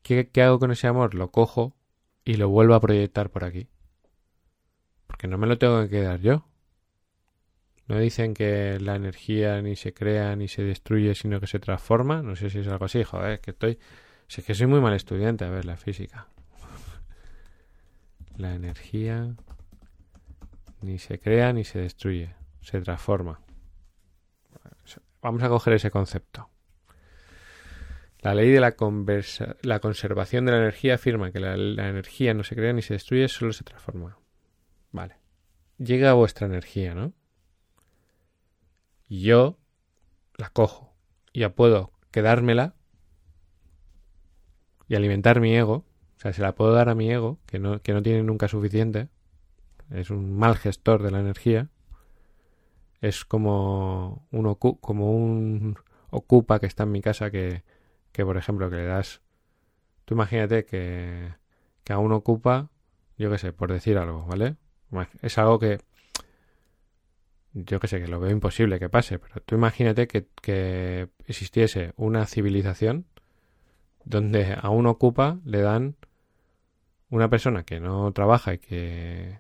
[0.04, 1.14] ¿qué, ¿qué hago con ese amor?
[1.14, 1.76] Lo cojo
[2.26, 3.68] y lo vuelvo a proyectar por aquí.
[5.08, 6.46] Porque no me lo tengo que quedar yo.
[7.88, 12.22] No dicen que la energía ni se crea ni se destruye, sino que se transforma.
[12.22, 13.80] No sé si es algo así, joder, que estoy.
[14.30, 16.28] Es que soy muy mal estudiante, a ver, la física.
[18.38, 19.36] La energía
[20.82, 23.42] ni se crea ni se destruye, se transforma.
[25.22, 26.51] Vamos a coger ese concepto.
[28.22, 28.76] La ley de la,
[29.64, 33.28] la conservación de la energía afirma que la, energía no se crea ni se destruye,
[33.28, 34.20] solo se transforma.
[34.92, 35.16] Vale.
[35.80, 37.14] Llega vuestra energía, ¿no?
[39.10, 39.58] Y yo
[40.38, 40.94] la cojo.
[41.34, 42.76] Ya puedo quedármela
[44.88, 45.86] y alimentar mi ego.
[46.18, 48.48] O sea, se la puedo dar a mi ego, que no, que no tiene nunca
[48.48, 49.10] suficiente.
[49.90, 51.70] Es un mal gestor de la energía.
[53.02, 55.76] Es como un, como un
[56.12, 57.64] ocupa que está en mi casa que,
[58.12, 59.22] que, por ejemplo, que le das...
[60.06, 61.34] Tú imagínate que,
[61.84, 62.70] que a un ocupa,
[63.18, 64.58] yo qué sé, por decir algo, ¿vale?
[65.22, 65.80] Es algo que
[67.54, 71.94] yo qué sé, que lo veo imposible que pase, pero tú imagínate que, que, existiese
[71.98, 73.06] una civilización
[74.06, 75.96] donde a un ocupa le dan
[77.10, 79.40] una persona que no trabaja y que,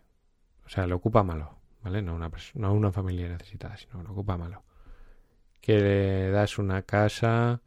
[0.65, 2.01] o sea, le ocupa malo, ¿vale?
[2.01, 4.63] No una, no una familia necesitada, sino lo ocupa malo.
[5.61, 7.61] Que le das una casa,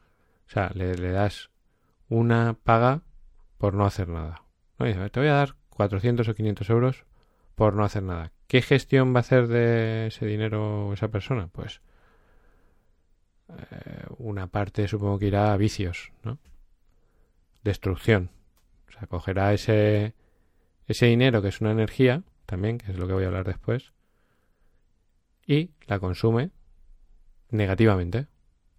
[0.47, 1.51] o sea, le, das
[2.09, 3.03] una paga
[3.59, 4.43] por no hacer nada.
[4.79, 5.11] ¿no?
[5.11, 7.05] te voy a dar 400 o 500 euros
[7.55, 8.33] por no hacer nada.
[8.47, 11.49] ¿Qué gestión va a hacer de ese dinero esa persona?
[11.49, 11.81] Pues
[13.49, 16.39] eh, una parte supongo que irá a vicios, ¿no?
[17.63, 18.31] Destrucción.
[18.89, 20.15] O sea, cogerá ese,
[20.87, 23.93] ese dinero que es una energía, también, que es lo que voy a hablar después,
[25.47, 26.51] y la consume
[27.51, 28.27] negativamente.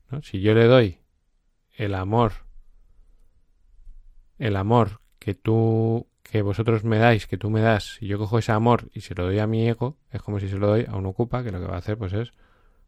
[0.10, 0.22] ¿no?
[0.22, 1.00] Si yo le doy
[1.78, 2.34] el amor,
[4.38, 8.40] el amor que tú que vosotros me dais, que tú me das, y yo cojo
[8.40, 10.86] ese amor y se lo doy a mi ego, es como si se lo doy
[10.88, 12.34] a un ocupa, que lo que va a hacer pues es,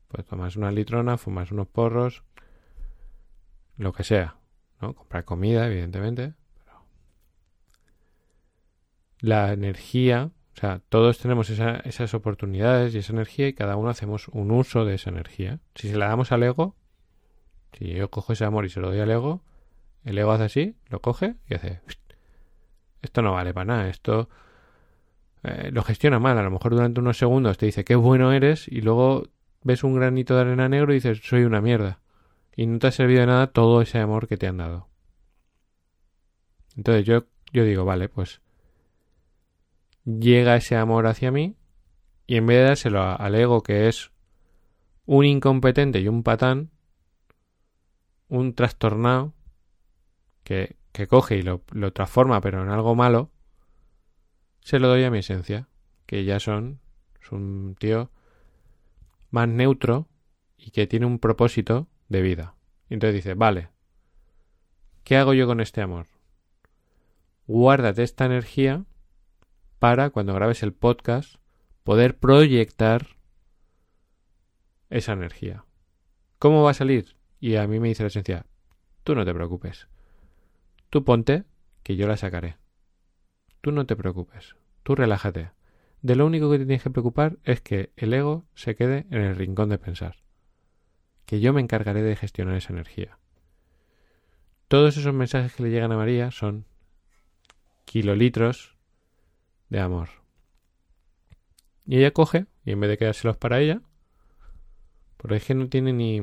[0.07, 2.23] pues tomas una litrona, fumas unos porros,
[3.77, 4.37] lo que sea,
[4.81, 4.95] ¿no?
[4.95, 6.33] Comprar comida, evidentemente.
[9.19, 14.29] La energía, o sea, todos tenemos esas oportunidades y esa energía y cada uno hacemos
[14.29, 15.59] un uso de esa energía.
[15.75, 16.75] Si se la damos al ego,
[17.73, 19.41] si yo cojo ese amor y se lo doy al ego,
[20.03, 21.81] el ego hace así, lo coge y hace
[23.01, 24.29] esto no vale para nada, esto
[25.43, 28.67] eh, lo gestiona mal, a lo mejor durante unos segundos te dice qué bueno eres
[28.67, 29.23] y luego
[29.63, 31.99] ves un granito de arena negro y dices soy una mierda
[32.55, 34.87] y no te ha servido de nada todo ese amor que te han dado.
[36.75, 38.41] Entonces yo, yo digo, vale, pues
[40.05, 41.55] llega ese amor hacia mí
[42.25, 44.11] y en vez de dárselo al ego que es
[45.05, 46.71] un incompetente y un patán,
[48.29, 49.33] un trastornado,
[50.43, 51.61] que que coge y lo,
[51.93, 53.29] transforma pero en algo malo,
[54.61, 55.67] se lo doy a mi esencia,
[56.07, 56.79] que ya son,
[57.21, 58.09] es un tío
[59.29, 60.07] más neutro
[60.57, 62.55] y que tiene un propósito de vida.
[62.89, 63.69] Y entonces dice, vale,
[65.03, 66.07] ¿qué hago yo con este amor?
[67.45, 68.83] Guárdate esta energía
[69.77, 71.35] para cuando grabes el podcast
[71.83, 73.05] poder proyectar
[74.89, 75.63] esa energía.
[76.39, 77.16] ¿Cómo va a salir?
[77.39, 78.45] Y a mí me dice la esencia,
[79.03, 79.87] tú no te preocupes.
[80.89, 81.43] Tú ponte,
[81.83, 82.57] que yo la sacaré.
[83.61, 85.51] Tú no te preocupes, tú relájate.
[86.01, 89.21] De lo único que te tienes que preocupar es que el ego se quede en
[89.21, 90.17] el rincón de pensar.
[91.25, 93.17] Que yo me encargaré de gestionar esa energía.
[94.67, 96.65] Todos esos mensajes que le llegan a María son
[97.85, 98.75] kilolitros
[99.69, 100.09] de amor.
[101.85, 103.81] Y ella coge, y en vez de quedárselos para ella,
[105.15, 106.21] porque es que no tiene ni,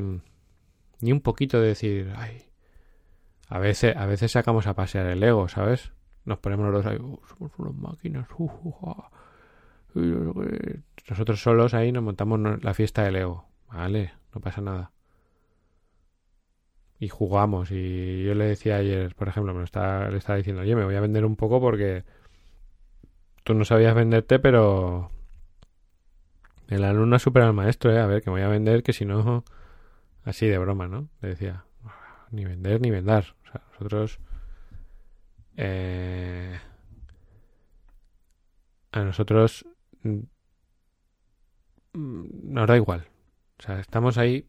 [1.04, 2.44] ni un poquito de decir, ay,
[3.48, 5.92] a veces, a veces sacamos a pasear el ego, ¿sabes?
[6.24, 8.26] Nos ponemos los dos ahí, oh, somos unas máquinas.
[11.10, 13.46] Nosotros solos ahí nos montamos la fiesta del ego.
[13.68, 14.92] Vale, no pasa nada.
[16.98, 17.70] Y jugamos.
[17.70, 21.00] Y yo le decía ayer, por ejemplo, me le estaba diciendo, oye, me voy a
[21.00, 22.04] vender un poco porque
[23.42, 25.10] tú no sabías venderte, pero
[26.68, 28.00] el alumno ha superado al maestro, ¿eh?
[28.00, 29.44] A ver, que me voy a vender, que si no,
[30.25, 31.08] así de broma, ¿no?
[31.20, 31.64] Le decía
[32.31, 33.35] ni vender ni vendar.
[33.42, 34.18] O sea, nosotros...
[35.56, 36.58] Eh,
[38.90, 39.66] a nosotros
[40.02, 40.20] mm,
[41.92, 43.08] nos da igual.
[43.58, 44.48] O sea, estamos ahí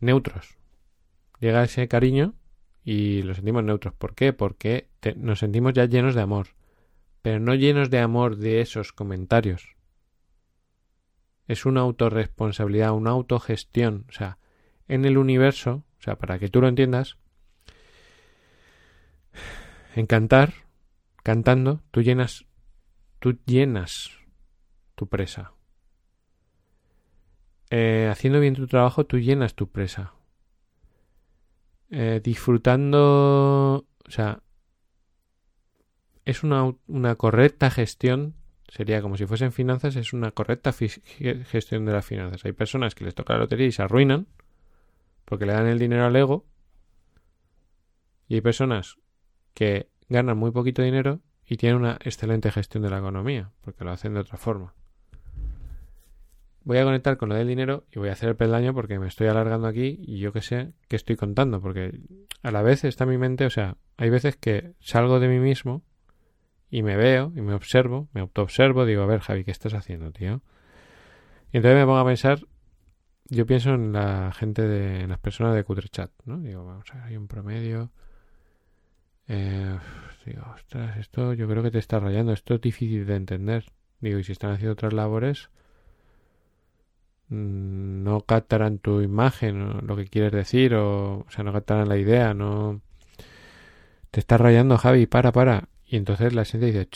[0.00, 0.58] neutros.
[1.40, 2.34] Llega ese cariño
[2.84, 3.94] y lo sentimos neutros.
[3.94, 4.32] ¿Por qué?
[4.32, 6.48] Porque nos sentimos ya llenos de amor.
[7.22, 9.76] Pero no llenos de amor de esos comentarios.
[11.46, 14.04] Es una autorresponsabilidad, una autogestión.
[14.08, 14.38] O sea,
[14.88, 17.16] en el universo o sea, para que tú lo entiendas,
[19.94, 20.52] en cantar,
[21.22, 22.44] cantando, tú llenas,
[23.20, 24.10] tú llenas
[24.96, 25.52] tu presa.
[27.70, 30.12] Eh, haciendo bien tu trabajo, tú llenas tu presa.
[31.90, 34.42] Eh, disfrutando, o sea,
[36.24, 38.34] es una, una correcta gestión,
[38.66, 42.44] sería como si fuesen finanzas, es una correcta gestión de las finanzas.
[42.44, 44.26] Hay personas que les toca la lotería y se arruinan
[45.24, 46.46] porque le dan el dinero al ego.
[48.28, 48.96] Y hay personas
[49.54, 53.90] que ganan muy poquito dinero y tienen una excelente gestión de la economía, porque lo
[53.90, 54.74] hacen de otra forma.
[56.64, 59.08] Voy a conectar con lo del dinero y voy a hacer el peldaño porque me
[59.08, 62.00] estoy alargando aquí y yo que sé qué estoy contando, porque
[62.42, 65.82] a la vez está mi mente, o sea, hay veces que salgo de mí mismo
[66.70, 70.12] y me veo y me observo, me autoobservo, digo, a ver, Javi, ¿qué estás haciendo,
[70.12, 70.40] tío?
[71.52, 72.46] Y entonces me pongo a pensar,
[73.28, 76.38] yo pienso en la gente de, en las personas de Cutrechat, ¿no?
[76.38, 77.90] Digo, vamos a ver, hay un promedio.
[79.28, 79.78] Eh,
[80.26, 83.64] digo, ostras, esto yo creo que te está rayando, esto es difícil de entender.
[84.00, 85.50] Digo, y si están haciendo otras labores,
[87.32, 91.96] Mm, no captarán tu imagen, lo que quieres decir, o, o sea, no captarán la
[91.96, 92.82] idea, no...
[94.10, 95.68] Te está rayando, Javi, para, para.
[95.86, 96.88] Y entonces la gente dice,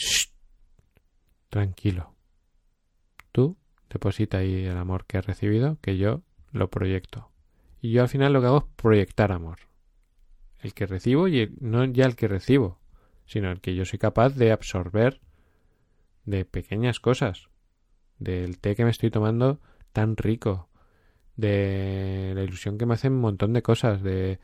[1.49, 2.13] tranquilo.
[3.31, 3.57] Tú
[3.89, 6.21] deposita ahí el amor que has recibido, que yo
[6.51, 7.29] lo proyecto.
[7.81, 9.59] Y yo al final lo que hago es proyectar amor.
[10.59, 12.79] El que recibo y no ya el que recibo,
[13.25, 15.21] sino el que yo soy capaz de absorber
[16.25, 17.49] de pequeñas cosas.
[18.19, 19.59] Del té que me estoy tomando
[19.93, 20.69] tan rico,
[21.35, 24.39] de la ilusión que me hace un montón de cosas, de,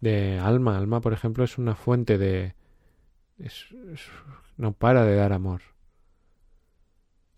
[0.00, 0.76] de alma.
[0.76, 2.54] Alma, por ejemplo, es una fuente de...
[4.56, 5.60] no para de dar amor.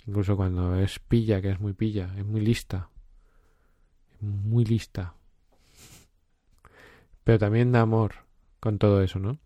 [0.07, 2.91] Incluso cuando es pilla, que es muy pilla, es muy lista.
[4.21, 5.15] Muy lista.
[7.25, 8.15] Pero también da amor
[8.61, 9.39] con todo eso, ¿no?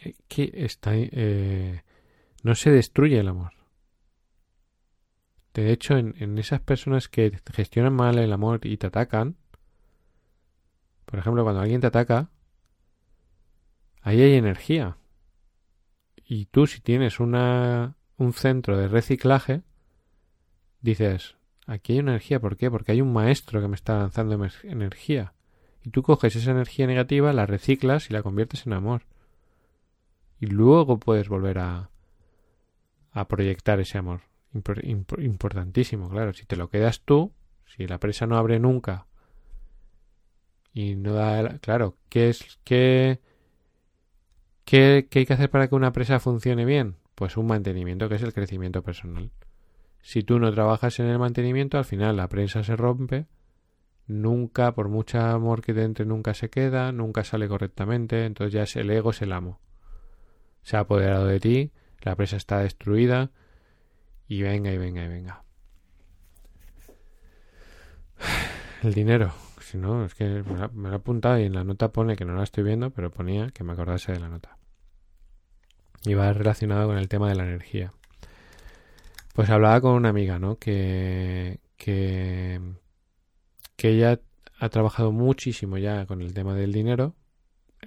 [0.00, 0.92] Eh, que está...
[0.94, 1.82] Eh,
[2.42, 3.52] no se destruye el amor.
[5.54, 9.36] De hecho, en, esas personas que gestionan mal el amor y te atacan,
[11.04, 12.30] por ejemplo, cuando alguien te ataca,
[14.00, 14.96] ahí hay energía.
[16.24, 19.62] Y tú si tienes una, un centro de reciclaje,
[20.82, 22.70] dices, aquí hay una energía, ¿por qué?
[22.70, 25.32] Porque hay un maestro que me está lanzando energía.
[25.82, 29.06] Y tú coges esa energía negativa, la reciclas y la conviertes en amor.
[30.38, 31.90] Y luego puedes volver a,
[33.12, 34.20] a proyectar ese amor
[34.52, 36.34] importantísimo, claro.
[36.34, 37.32] Si te lo quedas tú,
[37.64, 39.06] si la presa no abre nunca
[40.74, 43.20] y no da, claro, ¿qué es qué,
[44.64, 46.99] qué hay que hacer para que una presa funcione bien?
[47.20, 49.30] Pues un mantenimiento que es el crecimiento personal.
[50.00, 53.26] Si tú no trabajas en el mantenimiento, al final la prensa se rompe,
[54.06, 58.62] nunca, por mucho amor que te entre, nunca se queda, nunca sale correctamente, entonces ya
[58.62, 59.60] es el ego es el amo.
[60.62, 63.32] Se ha apoderado de ti, la presa está destruida,
[64.26, 65.44] y venga, y venga, y venga.
[68.82, 69.30] El dinero.
[69.60, 72.34] Si no, es que me lo, he apuntado y en la nota pone que no
[72.34, 74.56] la estoy viendo, pero ponía que me acordase de la nota.
[76.04, 77.92] Y va relacionado con el tema de la energía.
[79.34, 80.58] Pues hablaba con una amiga, ¿no?
[80.58, 82.60] Que, que,
[83.76, 84.20] que ella
[84.58, 87.14] ha trabajado muchísimo ya con el tema del dinero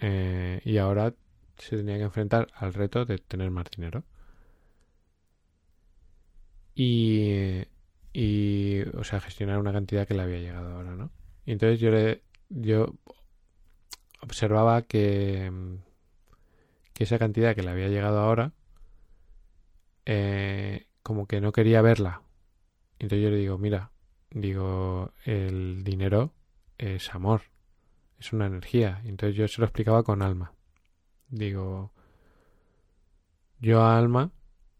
[0.01, 1.13] eh, y ahora
[1.57, 4.03] se tenía que enfrentar al reto de tener más dinero.
[6.75, 7.63] Y,
[8.13, 11.11] y, o sea, gestionar una cantidad que le había llegado ahora, ¿no?
[11.45, 12.95] Y entonces yo le, yo
[14.21, 15.51] observaba que,
[16.93, 18.53] que esa cantidad que le había llegado ahora,
[20.05, 22.21] eh, como que no quería verla.
[22.99, 23.91] Entonces yo le digo, mira,
[24.31, 26.33] digo, el dinero
[26.77, 27.43] es amor,
[28.19, 29.01] es una energía.
[29.05, 30.53] Entonces yo se lo explicaba con alma.
[31.29, 31.91] Digo,
[33.59, 34.31] yo a alma,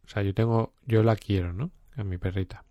[0.05, 1.71] o sea, yo tengo, yo la quiero, ¿no?
[1.95, 2.65] a mi perrita.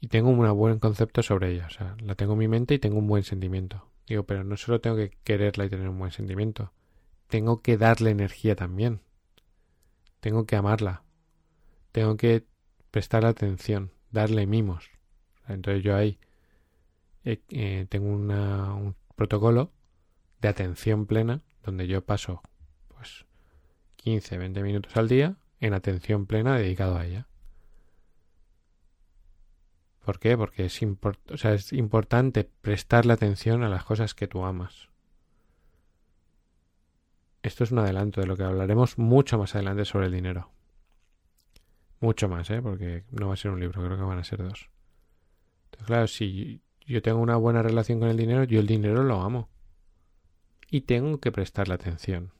[0.00, 2.78] Y tengo un buen concepto sobre ella, o sea, la tengo en mi mente y
[2.78, 3.90] tengo un buen sentimiento.
[4.06, 6.72] Digo, pero no solo tengo que quererla y tener un buen sentimiento,
[7.28, 9.00] tengo que darle energía también.
[10.20, 11.02] Tengo que amarla.
[11.92, 12.44] Tengo que
[12.90, 14.90] prestarle atención, darle mimos.
[15.48, 16.18] Entonces yo ahí
[17.24, 19.72] eh, eh, tengo un protocolo
[20.40, 22.42] de atención plena donde yo paso
[22.88, 23.26] pues
[23.96, 27.26] 15, 20 minutos al día en atención plena dedicado a ella.
[30.04, 30.36] ¿Por qué?
[30.36, 34.88] Porque es, o sea, es importante prestarle atención a las cosas que tú amas.
[37.46, 40.50] Esto es un adelanto de lo que hablaremos mucho más adelante sobre el dinero.
[42.00, 42.60] Mucho más, ¿eh?
[42.60, 44.68] Porque no va a ser un libro, creo que van a ser dos.
[45.66, 49.20] Entonces, claro, si yo tengo una buena relación con el dinero, yo el dinero lo
[49.20, 49.48] amo.
[50.68, 52.32] y tengo que prestarle atención.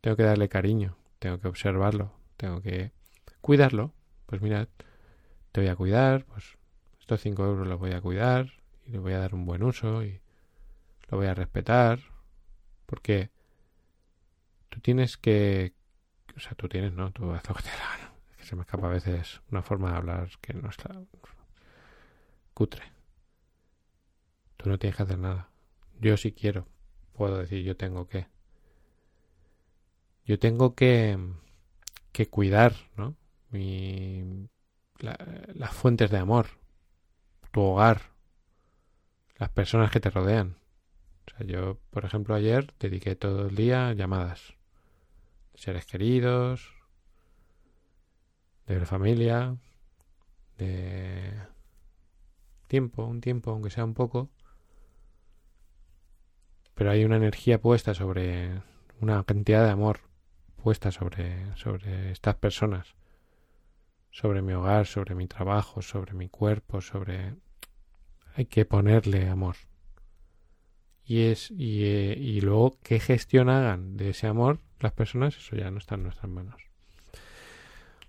[0.00, 2.92] Tengo que darle cariño, tengo que observarlo, tengo que
[3.40, 3.92] cuidarlo.
[4.26, 4.68] Pues mira,
[5.50, 6.44] te voy a cuidar, pues
[7.00, 8.52] estos 5 euros los voy a cuidar
[8.86, 10.20] y le voy a dar un buen uso y
[11.08, 11.98] lo voy a respetar.
[12.86, 13.33] Porque
[14.74, 15.72] tú tienes que...
[16.36, 17.12] O sea, tú tienes, ¿no?
[17.12, 19.96] Tú haz lo que te Es que se me escapa a veces una forma de
[19.96, 20.90] hablar que no está
[22.52, 22.82] cutre.
[24.56, 25.48] Tú no tienes que hacer nada.
[26.00, 26.66] Yo sí quiero.
[27.12, 28.26] Puedo decir, yo tengo que.
[30.24, 31.18] Yo tengo que,
[32.10, 33.14] que cuidar, ¿no?
[33.50, 34.48] Mi,
[34.98, 36.46] las fuentes de amor,
[37.52, 38.00] tu hogar,
[39.36, 40.56] las personas que te rodean.
[41.26, 44.54] O sea, yo, por ejemplo, ayer dediqué todo el día llamadas
[45.54, 46.72] seres queridos,
[48.66, 49.56] de la familia,
[50.58, 51.32] de
[52.66, 54.30] tiempo, un tiempo, aunque sea un poco,
[56.74, 58.62] pero hay una energía puesta sobre
[59.00, 60.00] una cantidad de amor
[60.64, 62.94] puesta sobre, sobre estas personas,
[64.10, 67.34] sobre mi hogar, sobre mi trabajo, sobre mi cuerpo, sobre...
[68.34, 69.56] Hay que ponerle amor.
[71.04, 75.56] Y es y, eh, y luego qué gestión hagan de ese amor las personas, eso
[75.56, 76.60] ya no está en nuestras manos.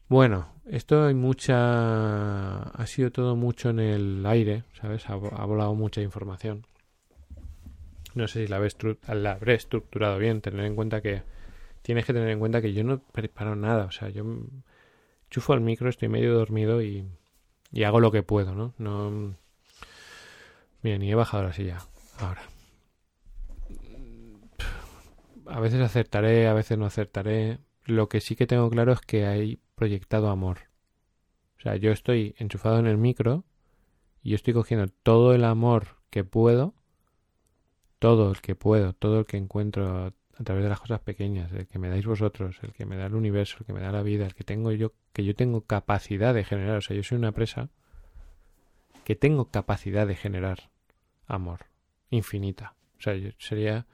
[0.08, 2.62] Bueno, esto hay mucha...
[2.62, 5.10] ha sido todo mucho en el aire, ¿sabes?
[5.10, 6.68] Ha, volado mucha información.
[8.14, 8.62] No sé si la,
[9.14, 10.42] la habré estructurado bien.
[10.42, 11.24] Tener en cuenta que
[11.82, 13.86] tienes que tener en cuenta que yo no preparo nada.
[13.86, 14.24] O sea, yo
[15.30, 17.06] chufo al micro, estoy medio dormido y,
[17.72, 18.74] y hago lo que puedo, ¿no?
[18.78, 19.36] No.
[20.84, 21.80] Mira, ni he bajado la silla.
[22.20, 22.55] Ahora.
[25.48, 27.60] A veces acertaré, a veces no acertaré.
[27.86, 30.60] Lo que sí que tengo claro es que hay proyectado amor.
[31.58, 33.44] O sea, yo estoy enchufado en el micro
[34.24, 36.74] y yo estoy cogiendo todo el amor que puedo
[38.06, 41.66] todo el que puedo, todo el que encuentro a través de las cosas pequeñas, el
[41.66, 44.04] que me dais vosotros, el que me da el universo, el que me da la
[44.04, 47.18] vida, el que tengo yo, que yo tengo capacidad de generar, o sea, yo soy
[47.18, 47.70] una presa
[49.06, 50.70] que tengo capacidad de generar
[51.26, 51.62] amor
[52.10, 52.76] infinita.
[53.00, 53.88] O sea, yo sería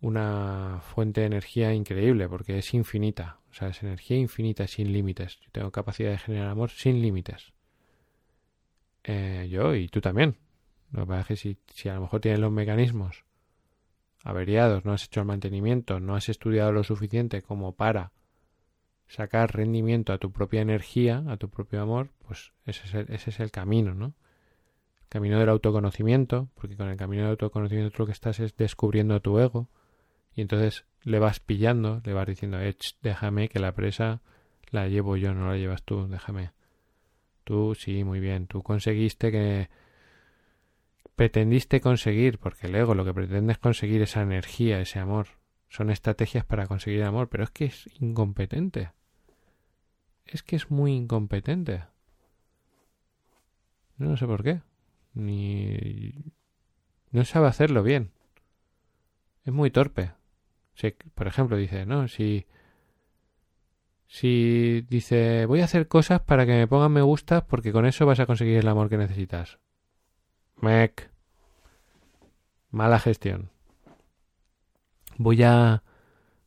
[0.00, 3.40] una fuente de energía increíble porque es infinita.
[3.50, 5.40] O sea, es energía infinita sin límites.
[5.40, 7.52] Yo tengo capacidad de generar amor sin límites.
[9.04, 10.36] Eh, yo y tú también.
[10.92, 13.24] Lo que pasa es que si, a lo mejor tienes los mecanismos
[14.24, 18.12] averiados, no has hecho el mantenimiento, no has estudiado lo suficiente como para
[19.06, 23.30] sacar rendimiento a tu propia energía, a tu propio amor, pues ese es el, ese
[23.30, 24.14] es el camino, ¿no?
[25.00, 29.20] El camino del autoconocimiento, porque con el camino del autoconocimiento lo que estás es descubriendo
[29.20, 29.68] tu ego
[30.38, 34.20] y entonces le vas pillando, le vas diciendo, eh, déjame que la presa
[34.70, 36.52] la llevo yo, no la llevas tú, déjame.
[37.42, 39.68] Tú sí, muy bien, tú conseguiste que
[41.16, 45.26] pretendiste conseguir, porque el ego lo que pretende es conseguir esa energía, ese amor.
[45.70, 48.92] Son estrategias para conseguir amor, pero es que es incompetente.
[50.24, 51.82] Es que es muy incompetente.
[53.96, 54.62] No, sé por qué.
[55.14, 56.14] Ni...
[57.10, 58.12] No sabe hacerlo bien.
[59.44, 60.12] Es muy torpe.
[61.14, 62.46] Por ejemplo, dice, no, si...
[64.10, 68.06] Si dice, voy a hacer cosas para que me pongan me gusta porque con eso
[68.06, 69.58] vas a conseguir el amor que necesitas.
[70.56, 71.10] Mec.
[72.70, 73.50] Mala gestión.
[75.18, 75.82] Voy a...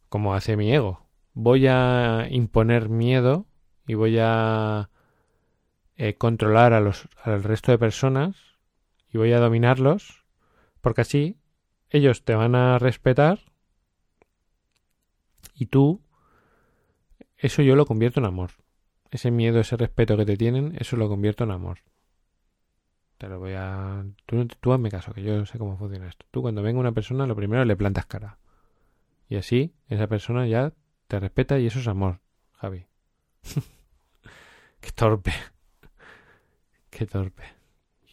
[0.09, 1.05] como hace mi ego.
[1.34, 3.45] Voy a imponer miedo
[3.86, 4.89] y voy a
[5.97, 8.36] eh, controlar a los, al resto de personas
[9.11, 10.25] y voy a dominarlos
[10.82, 11.38] porque así
[11.91, 13.51] ellos te van a respetar
[15.54, 16.02] y tú
[17.41, 18.52] eso yo lo convierto en amor.
[19.10, 21.80] Ese miedo, ese respeto que te tienen, eso lo convierto en amor.
[23.18, 24.06] Te lo voy a...
[24.26, 26.26] Tú, tú hazme caso, que yo sé cómo funciona esto.
[26.30, 28.38] Tú cuando venga una persona, lo primero le plantas cara.
[29.28, 30.74] Y así, esa persona ya
[31.08, 32.20] te respeta y eso es amor,
[32.54, 32.86] Javi.
[34.80, 35.34] Qué torpe.
[36.91, 37.43] Qué torpe.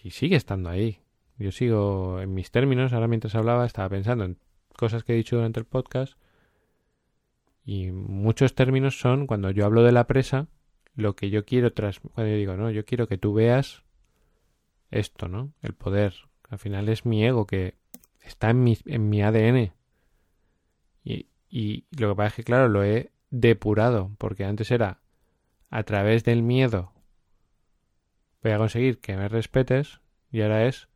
[0.03, 1.01] Y sigue estando ahí.
[1.37, 2.93] Yo sigo en mis términos.
[2.93, 4.39] Ahora mientras hablaba estaba pensando en
[4.75, 6.19] cosas que he dicho durante el podcast.
[7.69, 10.47] Y muchos términos son cuando yo hablo de la presa,
[10.95, 12.01] lo que yo quiero tras...
[12.01, 13.83] Cuando yo digo, no, yo quiero que tú veas
[14.91, 15.53] esto, ¿no?
[15.61, 16.15] El poder.
[16.49, 17.75] Al final es mi ego que
[18.23, 19.75] está en mi, en mi ADN.
[21.05, 25.03] Y, y lo que pasa es que, claro, lo he depurado, porque antes era
[25.69, 26.95] a través del miedo
[28.43, 30.01] voy a conseguir que me respetes
[30.31, 30.88] y ahora es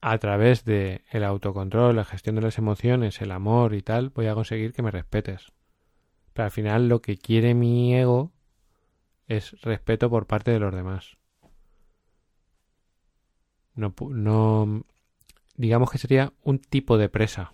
[0.00, 4.26] a través de el autocontrol, la gestión de las emociones, el amor y tal, voy
[4.26, 5.52] a conseguir que me respetes.
[6.32, 8.32] Pero al final lo que quiere mi ego
[9.26, 11.18] es respeto por parte de los demás.
[13.74, 14.84] No, no,
[15.56, 17.52] digamos que sería un tipo de presa.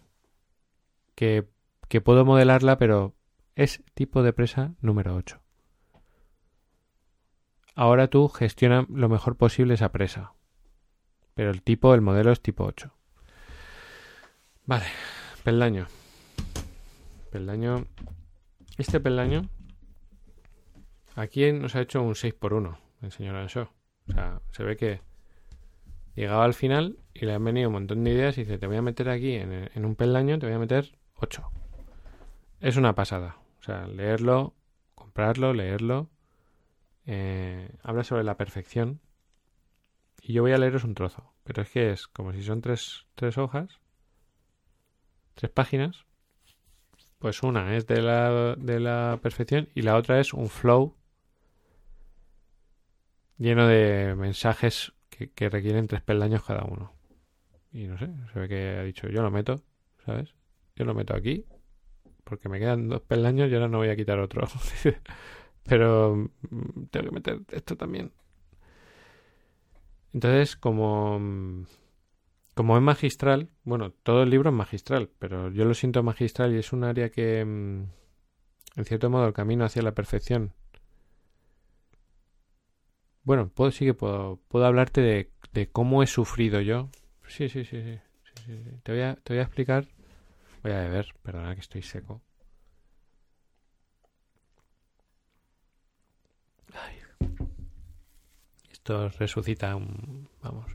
[1.14, 1.48] Que,
[1.88, 3.14] que puedo modelarla, pero
[3.54, 5.40] es tipo de presa número 8.
[7.74, 10.35] Ahora tú gestiona lo mejor posible esa presa.
[11.36, 12.90] Pero el tipo, el modelo es tipo 8.
[14.64, 14.86] Vale,
[15.44, 15.86] peldaño.
[17.30, 17.84] Peldaño.
[18.78, 19.42] Este peldaño.
[21.14, 23.68] Aquí nos ha hecho un 6 por 1 el señor Anshaw.
[24.08, 25.02] O sea, se ve que
[26.14, 28.76] llegaba al final y le han venido un montón de ideas y dice, te voy
[28.76, 31.50] a meter aquí en, en un peldaño, te voy a meter 8.
[32.60, 33.36] Es una pasada.
[33.60, 34.54] O sea, leerlo,
[34.94, 36.08] comprarlo, leerlo.
[37.04, 39.00] Eh, habla sobre la perfección.
[40.28, 41.32] Y yo voy a leeros un trozo.
[41.44, 43.80] Pero es que es como si son tres, tres hojas,
[45.34, 46.04] tres páginas.
[47.20, 50.96] Pues una es de la, de la perfección y la otra es un flow
[53.38, 56.92] lleno de mensajes que, que requieren tres peldaños cada uno.
[57.70, 59.62] Y no sé, se ve que ha dicho, yo lo meto,
[60.04, 60.34] ¿sabes?
[60.74, 61.46] Yo lo meto aquí,
[62.24, 64.48] porque me quedan dos peldaños y ahora no voy a quitar otro.
[65.62, 66.16] Pero
[66.50, 68.12] mm, tengo que meter esto también.
[70.12, 71.20] Entonces, como,
[72.54, 76.58] como es magistral, bueno, todo el libro es magistral, pero yo lo siento magistral y
[76.58, 77.84] es un área que, mm,
[78.76, 80.52] en cierto modo, el camino hacia la perfección.
[83.24, 86.88] Bueno, puedo, sí que puedo, puedo hablarte de, de cómo he sufrido yo.
[87.26, 87.98] Sí, sí, sí, sí.
[88.24, 88.70] sí, sí, sí.
[88.82, 89.86] Te, voy a, te voy a explicar.
[90.62, 92.22] Voy a beber, perdona que estoy seco.
[98.88, 100.28] Resucita un...
[100.42, 100.66] Vamos.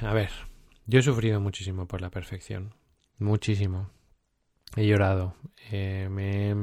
[0.00, 0.30] A ver,
[0.86, 2.74] yo he sufrido muchísimo por la perfección.
[3.18, 3.90] Muchísimo.
[4.76, 5.34] He llorado.
[5.70, 6.54] Eh, me,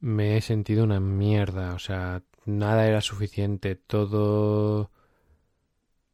[0.00, 1.74] me he sentido una mierda.
[1.74, 3.76] O sea, nada era suficiente.
[3.76, 4.90] Todo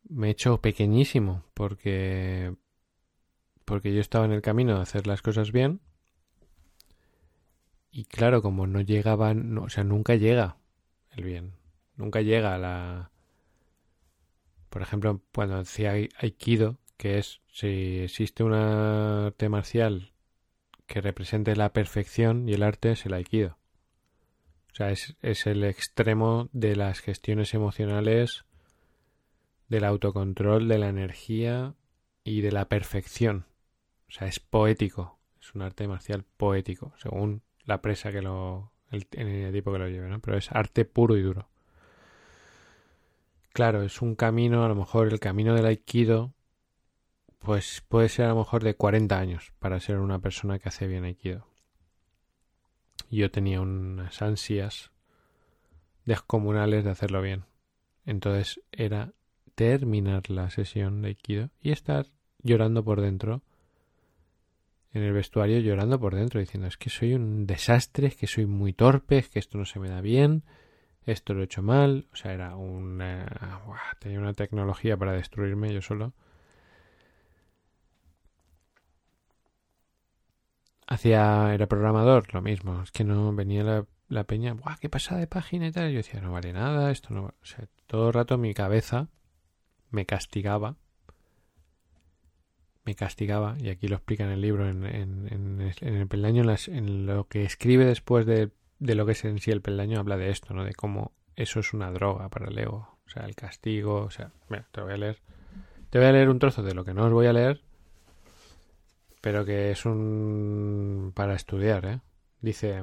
[0.08, 2.54] me he hecho pequeñísimo porque
[3.64, 5.80] porque yo estaba en el camino de hacer las cosas bien
[7.94, 10.58] y claro como no llegaban no, o sea nunca llega
[11.16, 11.52] el bien
[11.96, 13.10] nunca llega la
[14.70, 20.12] por ejemplo cuando decía ai- aikido que es si existe un arte marcial
[20.86, 23.58] que represente la perfección y el arte es el aikido
[24.72, 28.44] o sea es, es el extremo de las gestiones emocionales
[29.68, 31.74] del autocontrol, de la energía
[32.22, 33.46] y de la perfección.
[34.08, 35.18] O sea, es poético.
[35.40, 38.72] Es un arte marcial poético, según la presa que lo.
[38.90, 40.20] el, el tipo que lo lleve, ¿no?
[40.20, 41.48] Pero es arte puro y duro.
[43.52, 46.34] Claro, es un camino, a lo mejor el camino del Aikido,
[47.38, 50.88] pues puede ser a lo mejor de 40 años para ser una persona que hace
[50.88, 51.46] bien Aikido.
[53.10, 54.90] Yo tenía unas ansias
[56.04, 57.44] descomunales de hacerlo bien.
[58.06, 59.12] Entonces era
[59.54, 62.06] terminar la sesión de Aikido y estar
[62.42, 63.42] llorando por dentro
[64.94, 68.46] en el vestuario, llorando por dentro, diciendo es que soy un desastre, es que soy
[68.46, 70.44] muy torpe, es que esto no se me da bien,
[71.04, 73.26] esto lo he hecho mal, o sea, era una...
[73.98, 76.14] tenía una tecnología para destruirme yo solo.
[80.86, 85.20] Hacía, era programador, lo mismo, es que no venía la, la peña, ¡buah, qué pasada
[85.20, 85.90] de página y tal!
[85.90, 87.24] Yo decía, no vale nada, esto no...
[87.24, 87.34] va-".
[87.42, 89.08] O sea, todo el rato mi cabeza
[89.90, 90.76] me castigaba.
[92.84, 96.68] Me castigaba, y aquí lo explica en el libro, en, en, el peldaño, en, las-
[96.68, 100.30] en lo que escribe después de, lo que es en sí el peldaño, habla de
[100.30, 100.64] esto, ¿no?
[100.64, 102.98] De cómo eso es una droga para el ego.
[103.06, 105.18] O sea, el castigo, o sea, mira, te voy a leer.
[105.90, 107.62] Te voy a leer un trozo de lo que no os voy a leer,
[109.20, 111.12] pero que es un...
[111.14, 112.00] para estudiar, ¿eh?
[112.40, 112.82] Dice...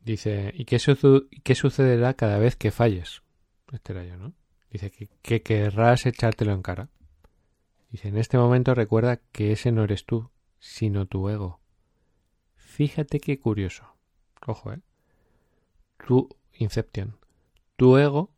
[0.00, 0.78] Dice, ¿y qué,
[1.44, 3.22] qué sucederá cada vez que falles?
[3.72, 4.34] Este era yo, ¿no?
[4.70, 6.88] Dice que, que querrás echártelo en cara.
[7.90, 11.60] Dice, en este momento recuerda que ese no eres tú, sino tu ego.
[12.54, 13.96] Fíjate qué curioso.
[14.46, 14.80] Ojo, ¿eh?
[16.06, 17.16] Tu Inception.
[17.76, 18.30] Tu ego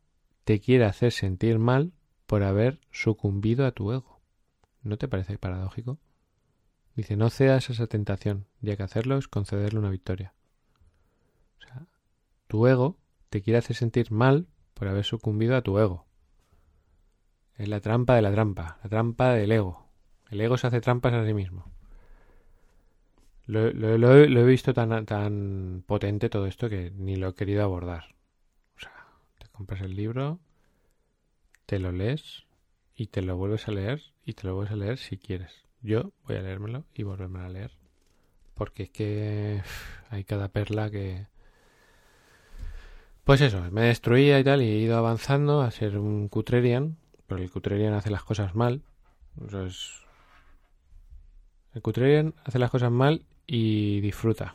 [0.45, 1.93] te quiere hacer sentir mal
[2.26, 4.20] por haber sucumbido a tu ego.
[4.83, 5.99] ¿No te parece paradójico?
[6.95, 10.35] Dice, no cedas a esa tentación, ya que hacerlo es concederle una victoria.
[11.59, 11.87] O sea,
[12.49, 12.99] tu ego
[13.30, 16.07] te quiere hacer sentir mal por haber sucumbido a tu ego.
[17.57, 19.87] Es la trampa de la trampa, la trampa del ego.
[20.31, 21.65] El ego se hace trampas a sí mismo.
[23.47, 27.63] Lo, lo- lo he- visto tan, tan potente todo esto que ni lo he querido
[27.63, 28.15] abordar.
[28.77, 28.93] O sea,
[29.39, 30.41] te compras el libro,
[31.67, 32.45] te lo lees
[32.95, 35.65] y te lo vuelves a leer y te lo vuelves a leer si quieres.
[35.83, 37.73] Yo voy a leérmelo y volverme a leer.
[38.55, 39.63] Porque es que
[40.11, 41.27] hay cada perla que...
[43.25, 46.97] Pues eso, me destruía y tal, y he ido avanzando a ser un Cutrerian,
[47.39, 48.83] el Cutrerian hace las cosas mal.
[51.74, 54.55] El Cutrerian hace las cosas mal y disfruta.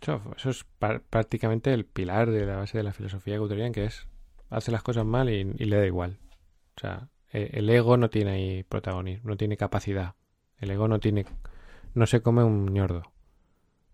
[0.00, 0.64] Eso, es
[1.10, 4.06] prácticamente el pilar de la base de la filosofía Cutrerian, que es
[4.50, 6.18] hace las cosas mal y, y le da igual.
[6.76, 10.14] O sea, e- el ego no tiene ahí protagonismo, no tiene capacidad.
[10.58, 11.26] El ego no tiene...
[11.94, 13.12] no se come un ñordo.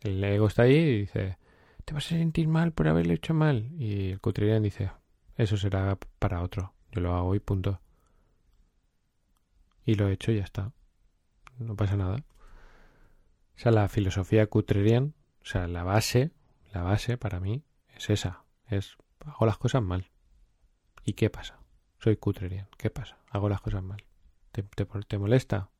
[0.00, 1.38] El ego está ahí y dice,
[1.84, 3.70] te vas a sentir mal por haberlo hecho mal.
[3.78, 4.90] Y el Cutrerian dice,
[5.36, 6.72] eso será para otro.
[6.92, 7.80] Yo lo hago y punto.
[9.84, 10.72] Y lo he hecho y ya está.
[11.58, 12.24] No pasa nada.
[13.56, 16.32] O sea, la filosofía Cutrerian, o sea, la base,
[16.72, 17.64] la base para mí
[17.96, 18.44] es esa.
[18.66, 20.10] Es, hago las cosas mal.
[21.04, 21.60] ¿Y qué pasa?
[21.98, 22.68] Soy Cutrerian.
[22.78, 23.18] ¿Qué pasa?
[23.28, 24.04] Hago las cosas mal.
[24.52, 25.70] ¿Te, te, te molesta?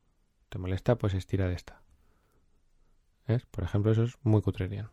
[0.48, 0.96] ¿Te molesta?
[0.96, 1.82] Pues estira de esta.
[3.26, 3.46] ¿Ves?
[3.46, 4.90] Por ejemplo, eso es muy Cutrerian.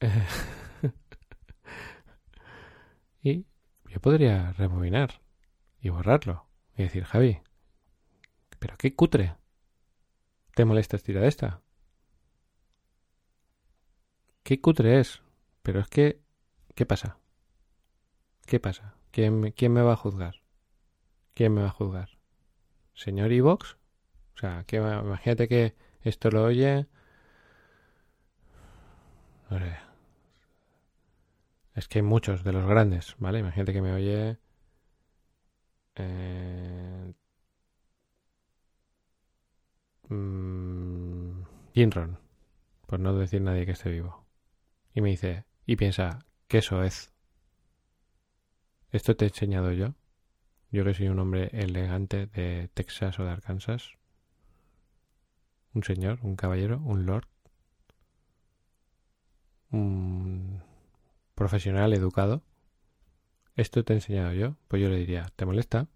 [3.22, 3.46] y
[3.88, 5.20] yo podría rebobinar
[5.80, 7.40] y borrarlo y decir, Javi,
[8.58, 9.36] ¿pero qué cutre?
[10.54, 11.62] ¿Te molesta estirar esta?
[14.42, 15.22] ¿Qué cutre es?
[15.62, 16.20] Pero es que,
[16.74, 17.18] ¿qué pasa?
[18.46, 18.94] ¿Qué pasa?
[19.10, 20.42] ¿Quién, quién me va a juzgar?
[21.34, 22.18] ¿Quién me va a juzgar?
[22.94, 23.76] ¿Señor Evox?
[24.34, 26.86] O sea, que, imagínate que esto lo oye...
[29.50, 29.87] No sé.
[31.78, 33.38] Es que hay muchos de los grandes, ¿vale?
[33.38, 34.36] Imagínate que me oye...
[35.94, 37.12] Eh,
[40.08, 41.42] mm,
[41.74, 42.18] Jinron,
[42.88, 44.26] por no decir nadie que esté vivo.
[44.92, 47.12] Y me dice, y piensa, ¿qué eso es?
[48.90, 49.94] ¿Esto te he enseñado yo?
[50.72, 53.92] Yo que soy un hombre elegante de Texas o de Arkansas.
[55.74, 57.28] Un señor, un caballero, un lord.
[59.70, 60.67] Un
[61.38, 62.42] profesional educado.
[63.54, 64.56] ¿Esto te he enseñado yo?
[64.66, 65.86] Pues yo le diría, ¿te molesta?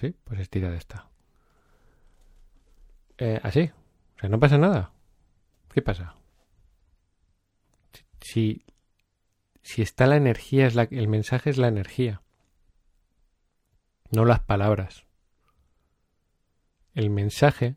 [0.00, 1.10] Sí, pues estira de esta.
[3.18, 3.70] Eh, así.
[4.16, 4.92] O sea, no pasa nada.
[5.72, 6.16] ¿Qué pasa?
[8.22, 8.64] Si,
[9.62, 12.22] si está la energía, es la, el mensaje es la energía.
[14.10, 15.04] No las palabras.
[16.94, 17.76] El mensaje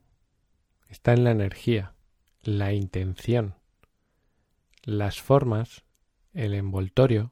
[0.87, 1.95] está en la energía,
[2.43, 3.55] la intención,
[4.83, 5.84] las formas,
[6.35, 7.31] el envoltorio.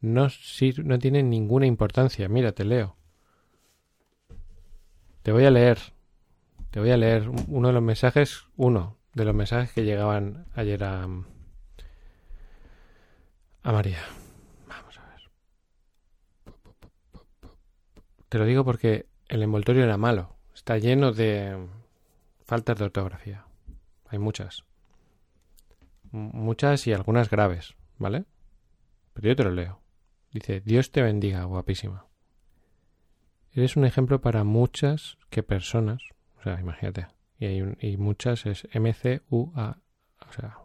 [0.00, 2.28] No, sir- no tienen ninguna importancia.
[2.28, 2.96] Mira, te leo.
[5.22, 5.78] Te voy a leer.
[6.70, 10.46] Te voy a leer un- uno de los mensajes, uno de los mensajes que llegaban
[10.54, 11.04] ayer a,
[13.62, 13.98] a María.
[14.68, 15.20] Vamos a ver.
[18.28, 20.36] Te lo digo porque el envoltorio era malo.
[20.54, 21.66] Está lleno de
[22.44, 23.44] faltas de ortografía.
[24.08, 24.64] Hay muchas.
[26.10, 28.24] Muchas y algunas graves, ¿vale?
[29.12, 29.82] Pero yo te lo leo.
[30.32, 32.06] Dice, Dios te bendiga, guapísima.
[33.52, 36.02] Eres un ejemplo para muchas que personas,
[36.38, 39.78] o sea, imagínate, y, hay un- y muchas es M-C-U-A,
[40.28, 40.58] o sea,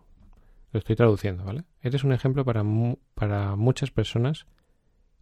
[0.72, 1.64] lo estoy traduciendo, ¿vale?
[1.82, 4.46] Eres un ejemplo para, mu- para muchas personas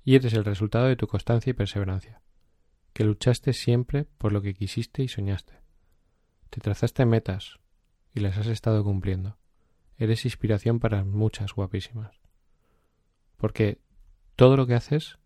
[0.04, 2.22] y eres el resultado de tu constancia y perseverancia,
[2.94, 5.60] que luchaste siempre por lo que quisiste y soñaste.
[6.50, 7.60] Te trazaste metas
[8.14, 9.38] y las has estado cumpliendo.
[10.02, 12.20] Eres inspiración para muchas guapísimas.
[13.38, 13.78] Porque
[14.36, 15.20] todo lo que haces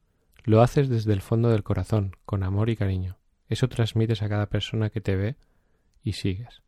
[0.44, 3.18] lo haces desde el fondo del corazón, con amor y cariño.
[3.48, 5.38] Eso transmites a cada persona que te ve
[6.04, 6.62] y sigues.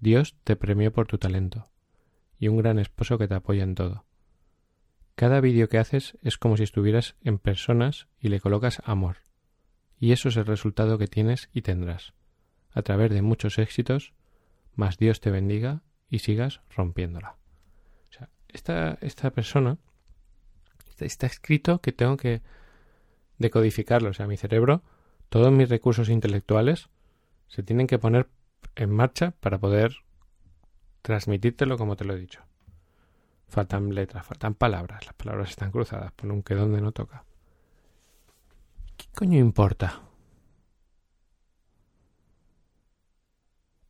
[0.00, 1.70] Dios te premió por tu talento
[2.40, 4.04] y un gran esposo que te apoya en todo.
[5.14, 9.18] Cada vídeo que haces es como si estuvieras en personas y le colocas amor.
[10.00, 12.14] Y eso es el resultado que tienes y tendrás.
[12.72, 14.12] A través de muchos éxitos,
[14.74, 17.36] más Dios te bendiga y sigas rompiéndola.
[18.54, 19.78] Esta, esta persona
[21.00, 22.40] está, escrito que tengo que
[23.38, 24.10] decodificarlo.
[24.10, 24.82] O sea, mi cerebro,
[25.28, 26.88] todos mis recursos intelectuales
[27.48, 28.28] se tienen que poner
[28.76, 29.96] en marcha para poder
[31.02, 32.42] transmitírtelo como te lo he dicho.
[33.48, 37.24] Faltan letras, faltan palabras, las palabras están cruzadas por un que donde no toca.
[38.96, 40.00] ¿Qué coño importa?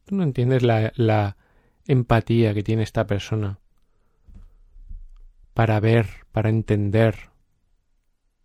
[0.07, 1.37] ¿Tú no entiendes la, la
[1.87, 3.59] empatía que tiene esta persona
[5.55, 7.31] para ver, para entender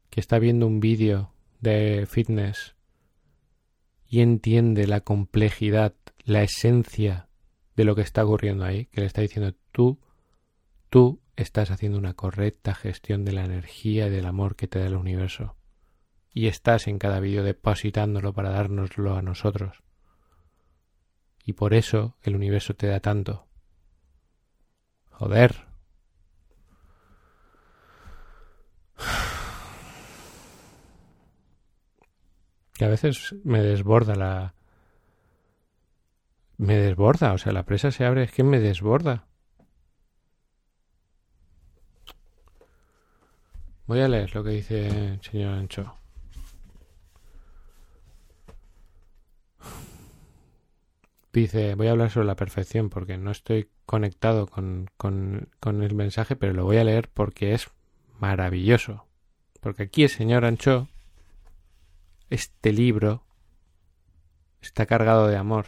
[0.09, 2.75] que está viendo un vídeo de fitness
[4.07, 7.27] y entiende la complejidad, la esencia
[7.75, 9.99] de lo que está ocurriendo ahí, que le está diciendo tú,
[10.89, 14.87] tú estás haciendo una correcta gestión de la energía y del amor que te da
[14.87, 15.55] el universo.
[16.31, 19.83] Y estás en cada vídeo depositándolo para dárnoslo a nosotros.
[21.43, 23.47] Y por eso el universo te da tanto.
[25.09, 25.68] Joder.
[32.79, 34.53] Que a veces me desborda la...
[36.55, 39.27] Me desborda, o sea, la presa se abre, es que me desborda.
[43.85, 45.93] Voy a leer lo que dice el señor Ancho.
[51.33, 55.95] Dice, voy a hablar sobre la perfección porque no estoy conectado con, con, con, el
[55.95, 57.69] mensaje, pero lo voy a leer porque es
[58.19, 59.05] maravilloso.
[59.59, 60.87] Porque aquí el señor Ancho,
[62.29, 63.23] este libro,
[64.61, 65.67] está cargado de amor.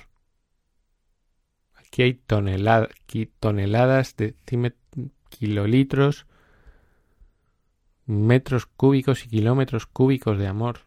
[1.75, 2.89] Aquí hay toneladas,
[4.17, 4.35] de
[5.29, 6.25] kilolitros,
[8.05, 10.81] metros cúbicos y kilómetros cúbicos de amor.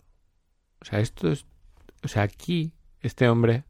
[0.81, 1.47] O sea, esto es...
[2.03, 3.65] O sea, aquí este hombre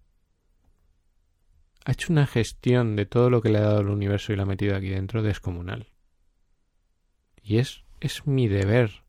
[1.85, 4.43] ha hecho una gestión de todo lo que le ha dado el universo y lo
[4.43, 5.89] ha metido aquí dentro descomunal.
[7.43, 9.04] Y es, es mi deber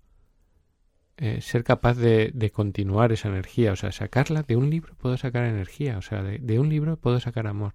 [1.18, 3.72] eh, ser capaz de, de, continuar esa energía.
[3.72, 5.98] O sea, sacarla de un libro puedo sacar energía.
[5.98, 7.74] O sea, de, de, un libro puedo sacar amor.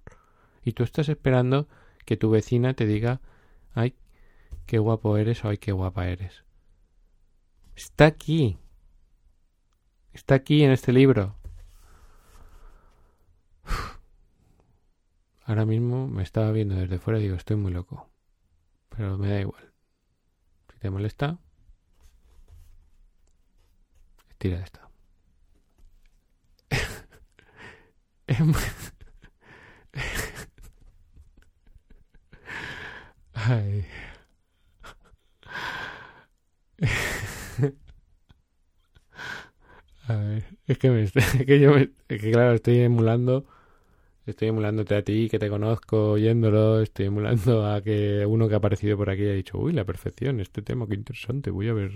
[0.63, 1.67] Y tú estás esperando
[2.05, 3.21] que tu vecina te diga,
[3.73, 3.95] ay,
[4.65, 6.43] qué guapo eres o ay, qué guapa eres.
[7.75, 8.57] Está aquí.
[10.13, 11.35] Está aquí en este libro.
[15.45, 18.09] Ahora mismo me estaba viendo desde fuera y digo, estoy muy loco.
[18.89, 19.73] Pero me da igual.
[20.71, 21.39] Si te molesta,
[24.41, 24.89] estira esta.
[33.35, 33.85] Ay.
[40.07, 41.13] A ver, es que, me, es
[41.45, 43.45] que yo es que claro, estoy emulando
[44.25, 46.81] Estoy emulándote a ti, que te conozco oyéndolo.
[46.81, 50.39] Estoy emulando a que uno que ha aparecido por aquí ha dicho, uy, la perfección,
[50.39, 51.51] este tema, qué interesante.
[51.51, 51.91] Voy a ver,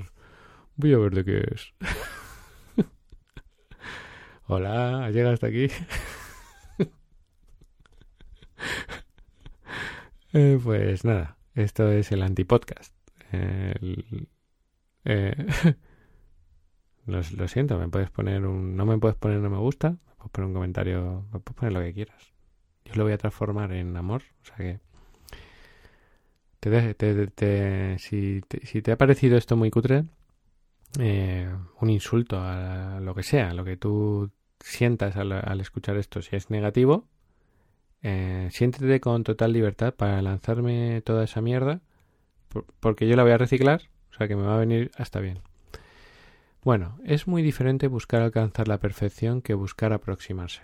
[0.78, 1.74] voy a ver de qué es.
[4.48, 5.68] Hola, ¿has llegado hasta aquí?
[10.34, 12.94] eh, pues nada, esto es el antipodcast.
[13.32, 14.28] El,
[15.04, 15.36] eh,
[17.08, 20.48] lo, siento, me puedes poner un, no me puedes poner no me gusta, puedes poner
[20.48, 22.34] un comentario, puedes poner lo que quieras.
[22.86, 24.80] Yo lo voy a transformar en amor, o sea que
[26.60, 26.94] te,
[27.28, 30.06] te, si, si, te ha parecido esto muy cutre,
[31.00, 31.50] eh,
[31.82, 36.50] un insulto a lo que sea, lo que tú sientas al, escuchar esto, si es
[36.50, 37.08] negativo,
[38.02, 41.82] eh, siéntete con total libertad para lanzarme toda esa mierda,
[42.80, 45.42] porque yo la voy a reciclar, o sea que me va a venir hasta bien.
[46.64, 50.64] Bueno, es muy diferente buscar alcanzar la perfección que buscar aproximarse.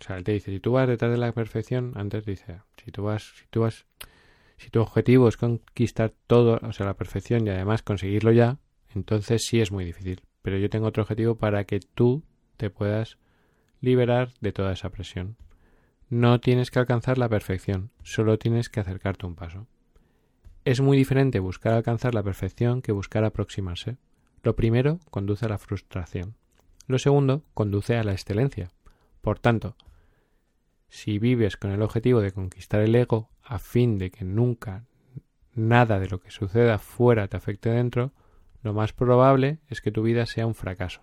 [0.00, 2.90] O sea, él te dice, si tú vas detrás de la perfección, antes dice, si
[2.90, 3.86] tú vas, si tú vas,
[4.56, 8.58] si tu objetivo es conquistar todo, o sea, la perfección y además conseguirlo ya,
[8.94, 10.22] entonces sí es muy difícil.
[10.42, 12.22] Pero yo tengo otro objetivo para que tú
[12.56, 13.18] te puedas
[13.80, 15.36] liberar de toda esa presión.
[16.08, 19.66] No tienes que alcanzar la perfección, solo tienes que acercarte un paso.
[20.64, 23.98] Es muy diferente buscar alcanzar la perfección que buscar aproximarse.
[24.42, 26.36] Lo primero conduce a la frustración.
[26.86, 28.70] Lo segundo conduce a la excelencia.
[29.20, 29.76] Por tanto,
[30.88, 34.86] si vives con el objetivo de conquistar el ego a fin de que nunca
[35.54, 38.12] nada de lo que suceda fuera te afecte dentro,
[38.66, 41.02] lo más probable es que tu vida sea un fracaso,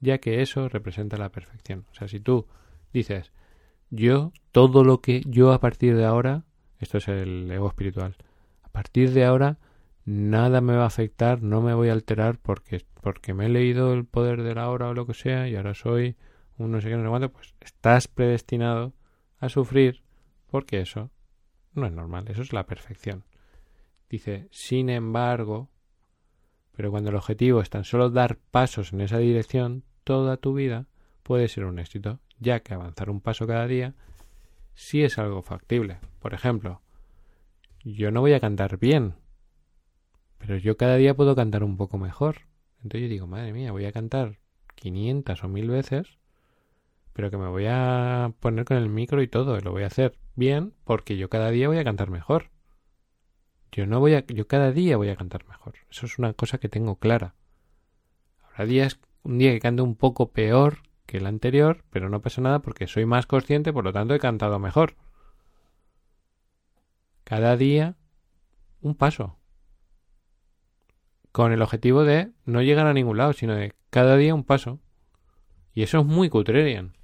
[0.00, 1.86] ya que eso representa la perfección.
[1.92, 2.46] O sea, si tú
[2.92, 3.32] dices,
[3.90, 6.44] yo, todo lo que yo a partir de ahora,
[6.80, 8.16] esto es el ego espiritual,
[8.62, 9.58] a partir de ahora
[10.04, 13.92] nada me va a afectar, no me voy a alterar porque, porque me he leído
[13.92, 16.16] el poder de la hora o lo que sea y ahora soy
[16.58, 18.92] un no sé qué, no sé cuánto, pues estás predestinado
[19.38, 20.02] a sufrir
[20.48, 21.10] porque eso
[21.72, 23.24] no es normal, eso es la perfección.
[24.08, 25.70] Dice, sin embargo,
[26.80, 30.86] pero cuando el objetivo es tan solo dar pasos en esa dirección, toda tu vida
[31.22, 33.92] puede ser un éxito, ya que avanzar un paso cada día
[34.72, 35.98] sí es algo factible.
[36.20, 36.80] Por ejemplo,
[37.84, 39.12] yo no voy a cantar bien,
[40.38, 42.46] pero yo cada día puedo cantar un poco mejor.
[42.76, 44.38] Entonces yo digo, madre mía, voy a cantar
[44.76, 46.16] 500 o 1000 veces,
[47.12, 49.88] pero que me voy a poner con el micro y todo, y lo voy a
[49.88, 52.48] hacer bien porque yo cada día voy a cantar mejor.
[53.72, 55.74] Yo no voy a yo cada día voy a cantar mejor.
[55.90, 57.34] Eso es una cosa que tengo clara.
[58.42, 62.40] Habrá días un día que cante un poco peor que el anterior, pero no pasa
[62.40, 64.96] nada porque soy más consciente, por lo tanto he cantado mejor.
[67.24, 67.96] Cada día
[68.80, 69.36] un paso
[71.32, 74.80] con el objetivo de no llegar a ningún lado, sino de cada día un paso.
[75.72, 76.96] Y eso es muy cutrerian.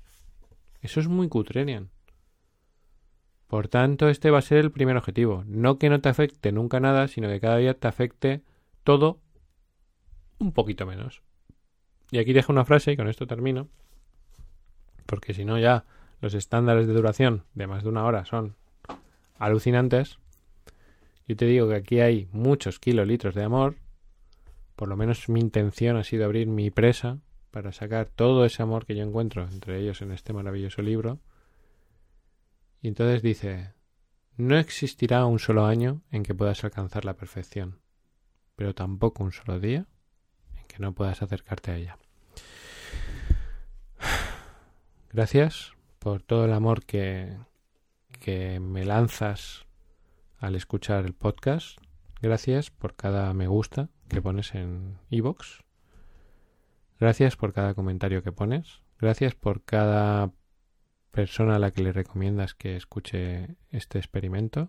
[0.82, 1.90] Eso es muy cutrerian.
[3.47, 5.44] Por tanto, este va a ser el primer objetivo.
[5.47, 8.42] No que no te afecte nunca nada, sino que cada día te afecte
[8.82, 9.20] todo
[10.38, 11.22] un poquito menos.
[12.11, 13.68] Y aquí dejo una frase y con esto termino.
[15.07, 15.84] Porque si no ya
[16.20, 18.57] los estándares de duración de más de una hora son
[19.38, 20.18] alucinantes.
[21.28, 23.76] Yo te digo que aquí hay muchos kilolitros de amor.
[24.76, 27.18] Por lo menos mi intención ha sido abrir mi presa
[27.51, 31.18] para sacar todo ese amor que yo encuentro entre ellos en este maravilloso libro.
[32.87, 33.72] Y entonces dice,
[34.37, 37.80] no existirá un solo año en que puedas alcanzar la perfección,
[38.55, 39.87] pero tampoco un solo día
[40.55, 41.99] en que no puedas acercarte a ella.
[45.12, 47.37] Gracias por todo el amor que,
[48.20, 49.66] que me lanzas
[50.39, 51.80] al escuchar el podcast.
[52.22, 55.64] Gracias por cada me gusta que pones en iVoox.
[57.01, 58.80] Gracias por cada comentario que pones.
[59.01, 60.30] Gracias por cada
[61.16, 64.68] persona a la que le recomiendas que escuche este experimento.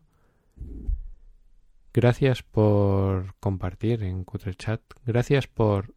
[1.93, 4.25] Gracias por compartir en
[4.55, 4.81] Chat.
[5.05, 5.93] Gracias por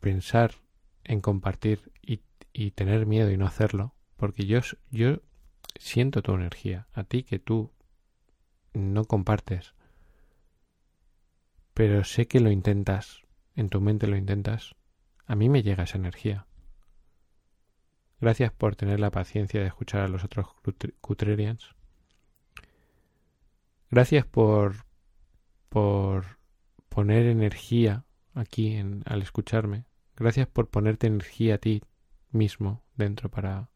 [0.00, 0.56] pensar
[1.04, 4.58] en compartir y, y tener miedo y no hacerlo porque yo,
[4.90, 5.20] yo
[5.78, 7.70] siento tu energía, a ti que tú
[8.74, 9.74] no compartes,
[11.74, 13.22] pero sé que lo intentas,
[13.54, 14.74] en tu mente lo intentas,
[15.26, 16.46] a mí me llega esa energía.
[18.22, 20.46] Gracias por tener la paciencia de escuchar a los otros
[21.00, 21.74] Cutrerians.
[23.90, 24.86] Gracias por
[25.68, 26.38] por
[26.88, 29.86] poner energía aquí en, al escucharme.
[30.14, 31.82] Gracias por ponerte energía a ti
[32.30, 33.70] mismo dentro para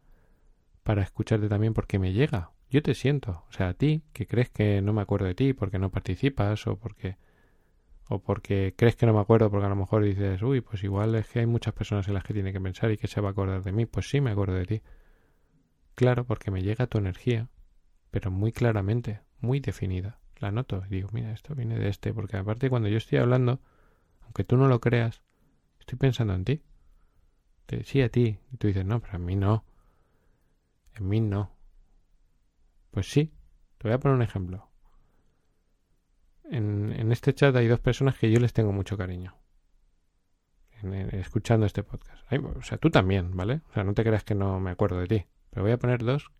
[0.84, 2.53] para escucharte también porque me llega.
[2.70, 3.44] Yo te siento.
[3.49, 6.68] O sea, a ti, que crees que no me acuerdo de ti porque no participas
[6.68, 7.16] o porque
[8.09, 11.14] o porque crees que no me acuerdo porque a lo mejor dices, uy, pues igual
[11.16, 13.28] es que hay muchas personas en las que tiene que pensar y que se va
[13.28, 13.86] a acordar de mí.
[13.86, 14.82] Pues sí, me acuerdo de ti.
[15.94, 17.48] Claro, porque me llega tu energía,
[18.11, 20.18] pero muy claramente, muy definida.
[20.38, 23.61] La noto y digo, mira, esto viene de este, porque aparte cuando yo estoy hablando,
[24.22, 25.22] aunque tú no lo creas,
[25.80, 26.62] estoy pensando en ti.
[27.84, 28.38] sí, a ti.
[28.52, 29.64] Y tú dices, no, pero a mí no.
[30.94, 31.50] En mí no.
[32.90, 33.32] Pues sí.
[33.78, 34.66] Te voy a poner un ejemplo.
[36.51, 39.36] En, en este chat hay dos personas que yo les tengo mucho cariño.
[41.12, 42.24] escuchando este podcast.
[42.32, 43.62] o sea, tú también, ¿vale?
[43.70, 45.26] O sea, no te creas que no me acuerdo de ti.
[45.51, 46.30] Pero voy a poner dos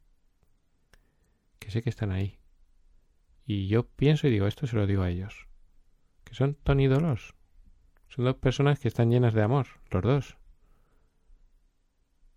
[1.59, 2.39] que sé que están ahí.
[3.45, 5.49] Y yo pienso y digo, esto se lo digo a ellos.
[6.25, 7.35] Que son Tony Dolos.
[8.09, 10.37] Son dos personas que están llenas de amor, los dos.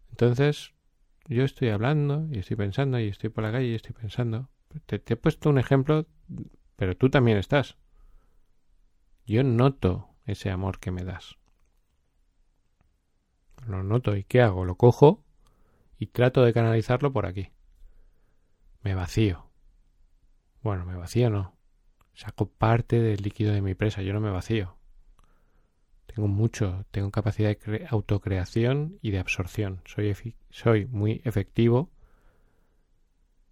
[0.09, 0.73] Entonces,
[1.27, 4.49] yo estoy hablando y estoy pensando y estoy por la calle y estoy pensando.
[4.85, 6.05] Te, he puesto un ejemplo,
[6.79, 7.75] pero tú también estás.
[9.25, 11.35] Yo noto ese amor que me das.
[13.67, 14.63] Lo noto y ¿qué hago?
[14.63, 15.25] Lo cojo
[15.97, 17.51] y trato de canalizarlo por aquí.
[18.81, 19.51] Me vacío.
[20.63, 21.57] Bueno, me vacío no.
[22.13, 24.01] Saco parte del líquido de mi presa.
[24.01, 24.77] Yo no me vacío.
[26.05, 29.81] Tengo mucho, tengo capacidad de autocreación y de absorción.
[29.83, 30.15] Soy,
[30.49, 31.91] soy muy efectivo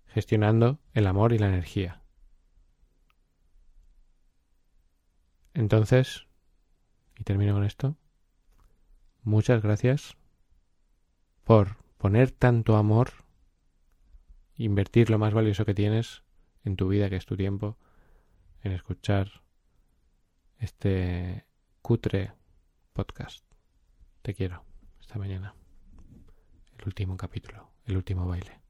[0.06, 2.07] gestionando el amor y la energía.
[5.58, 6.28] Entonces,
[7.18, 7.98] y termino con esto,
[9.24, 10.16] muchas gracias
[11.44, 13.10] por poner tanto amor,
[14.56, 16.22] invertir lo más valioso que tienes
[16.64, 17.76] en tu vida, que es tu tiempo,
[18.62, 19.42] en escuchar
[20.60, 21.48] este
[21.82, 22.34] cutre
[22.94, 23.44] podcast.
[24.22, 24.64] Te quiero.
[25.02, 25.56] Esta mañana.
[26.78, 27.72] El último capítulo.
[27.88, 28.67] El último baile.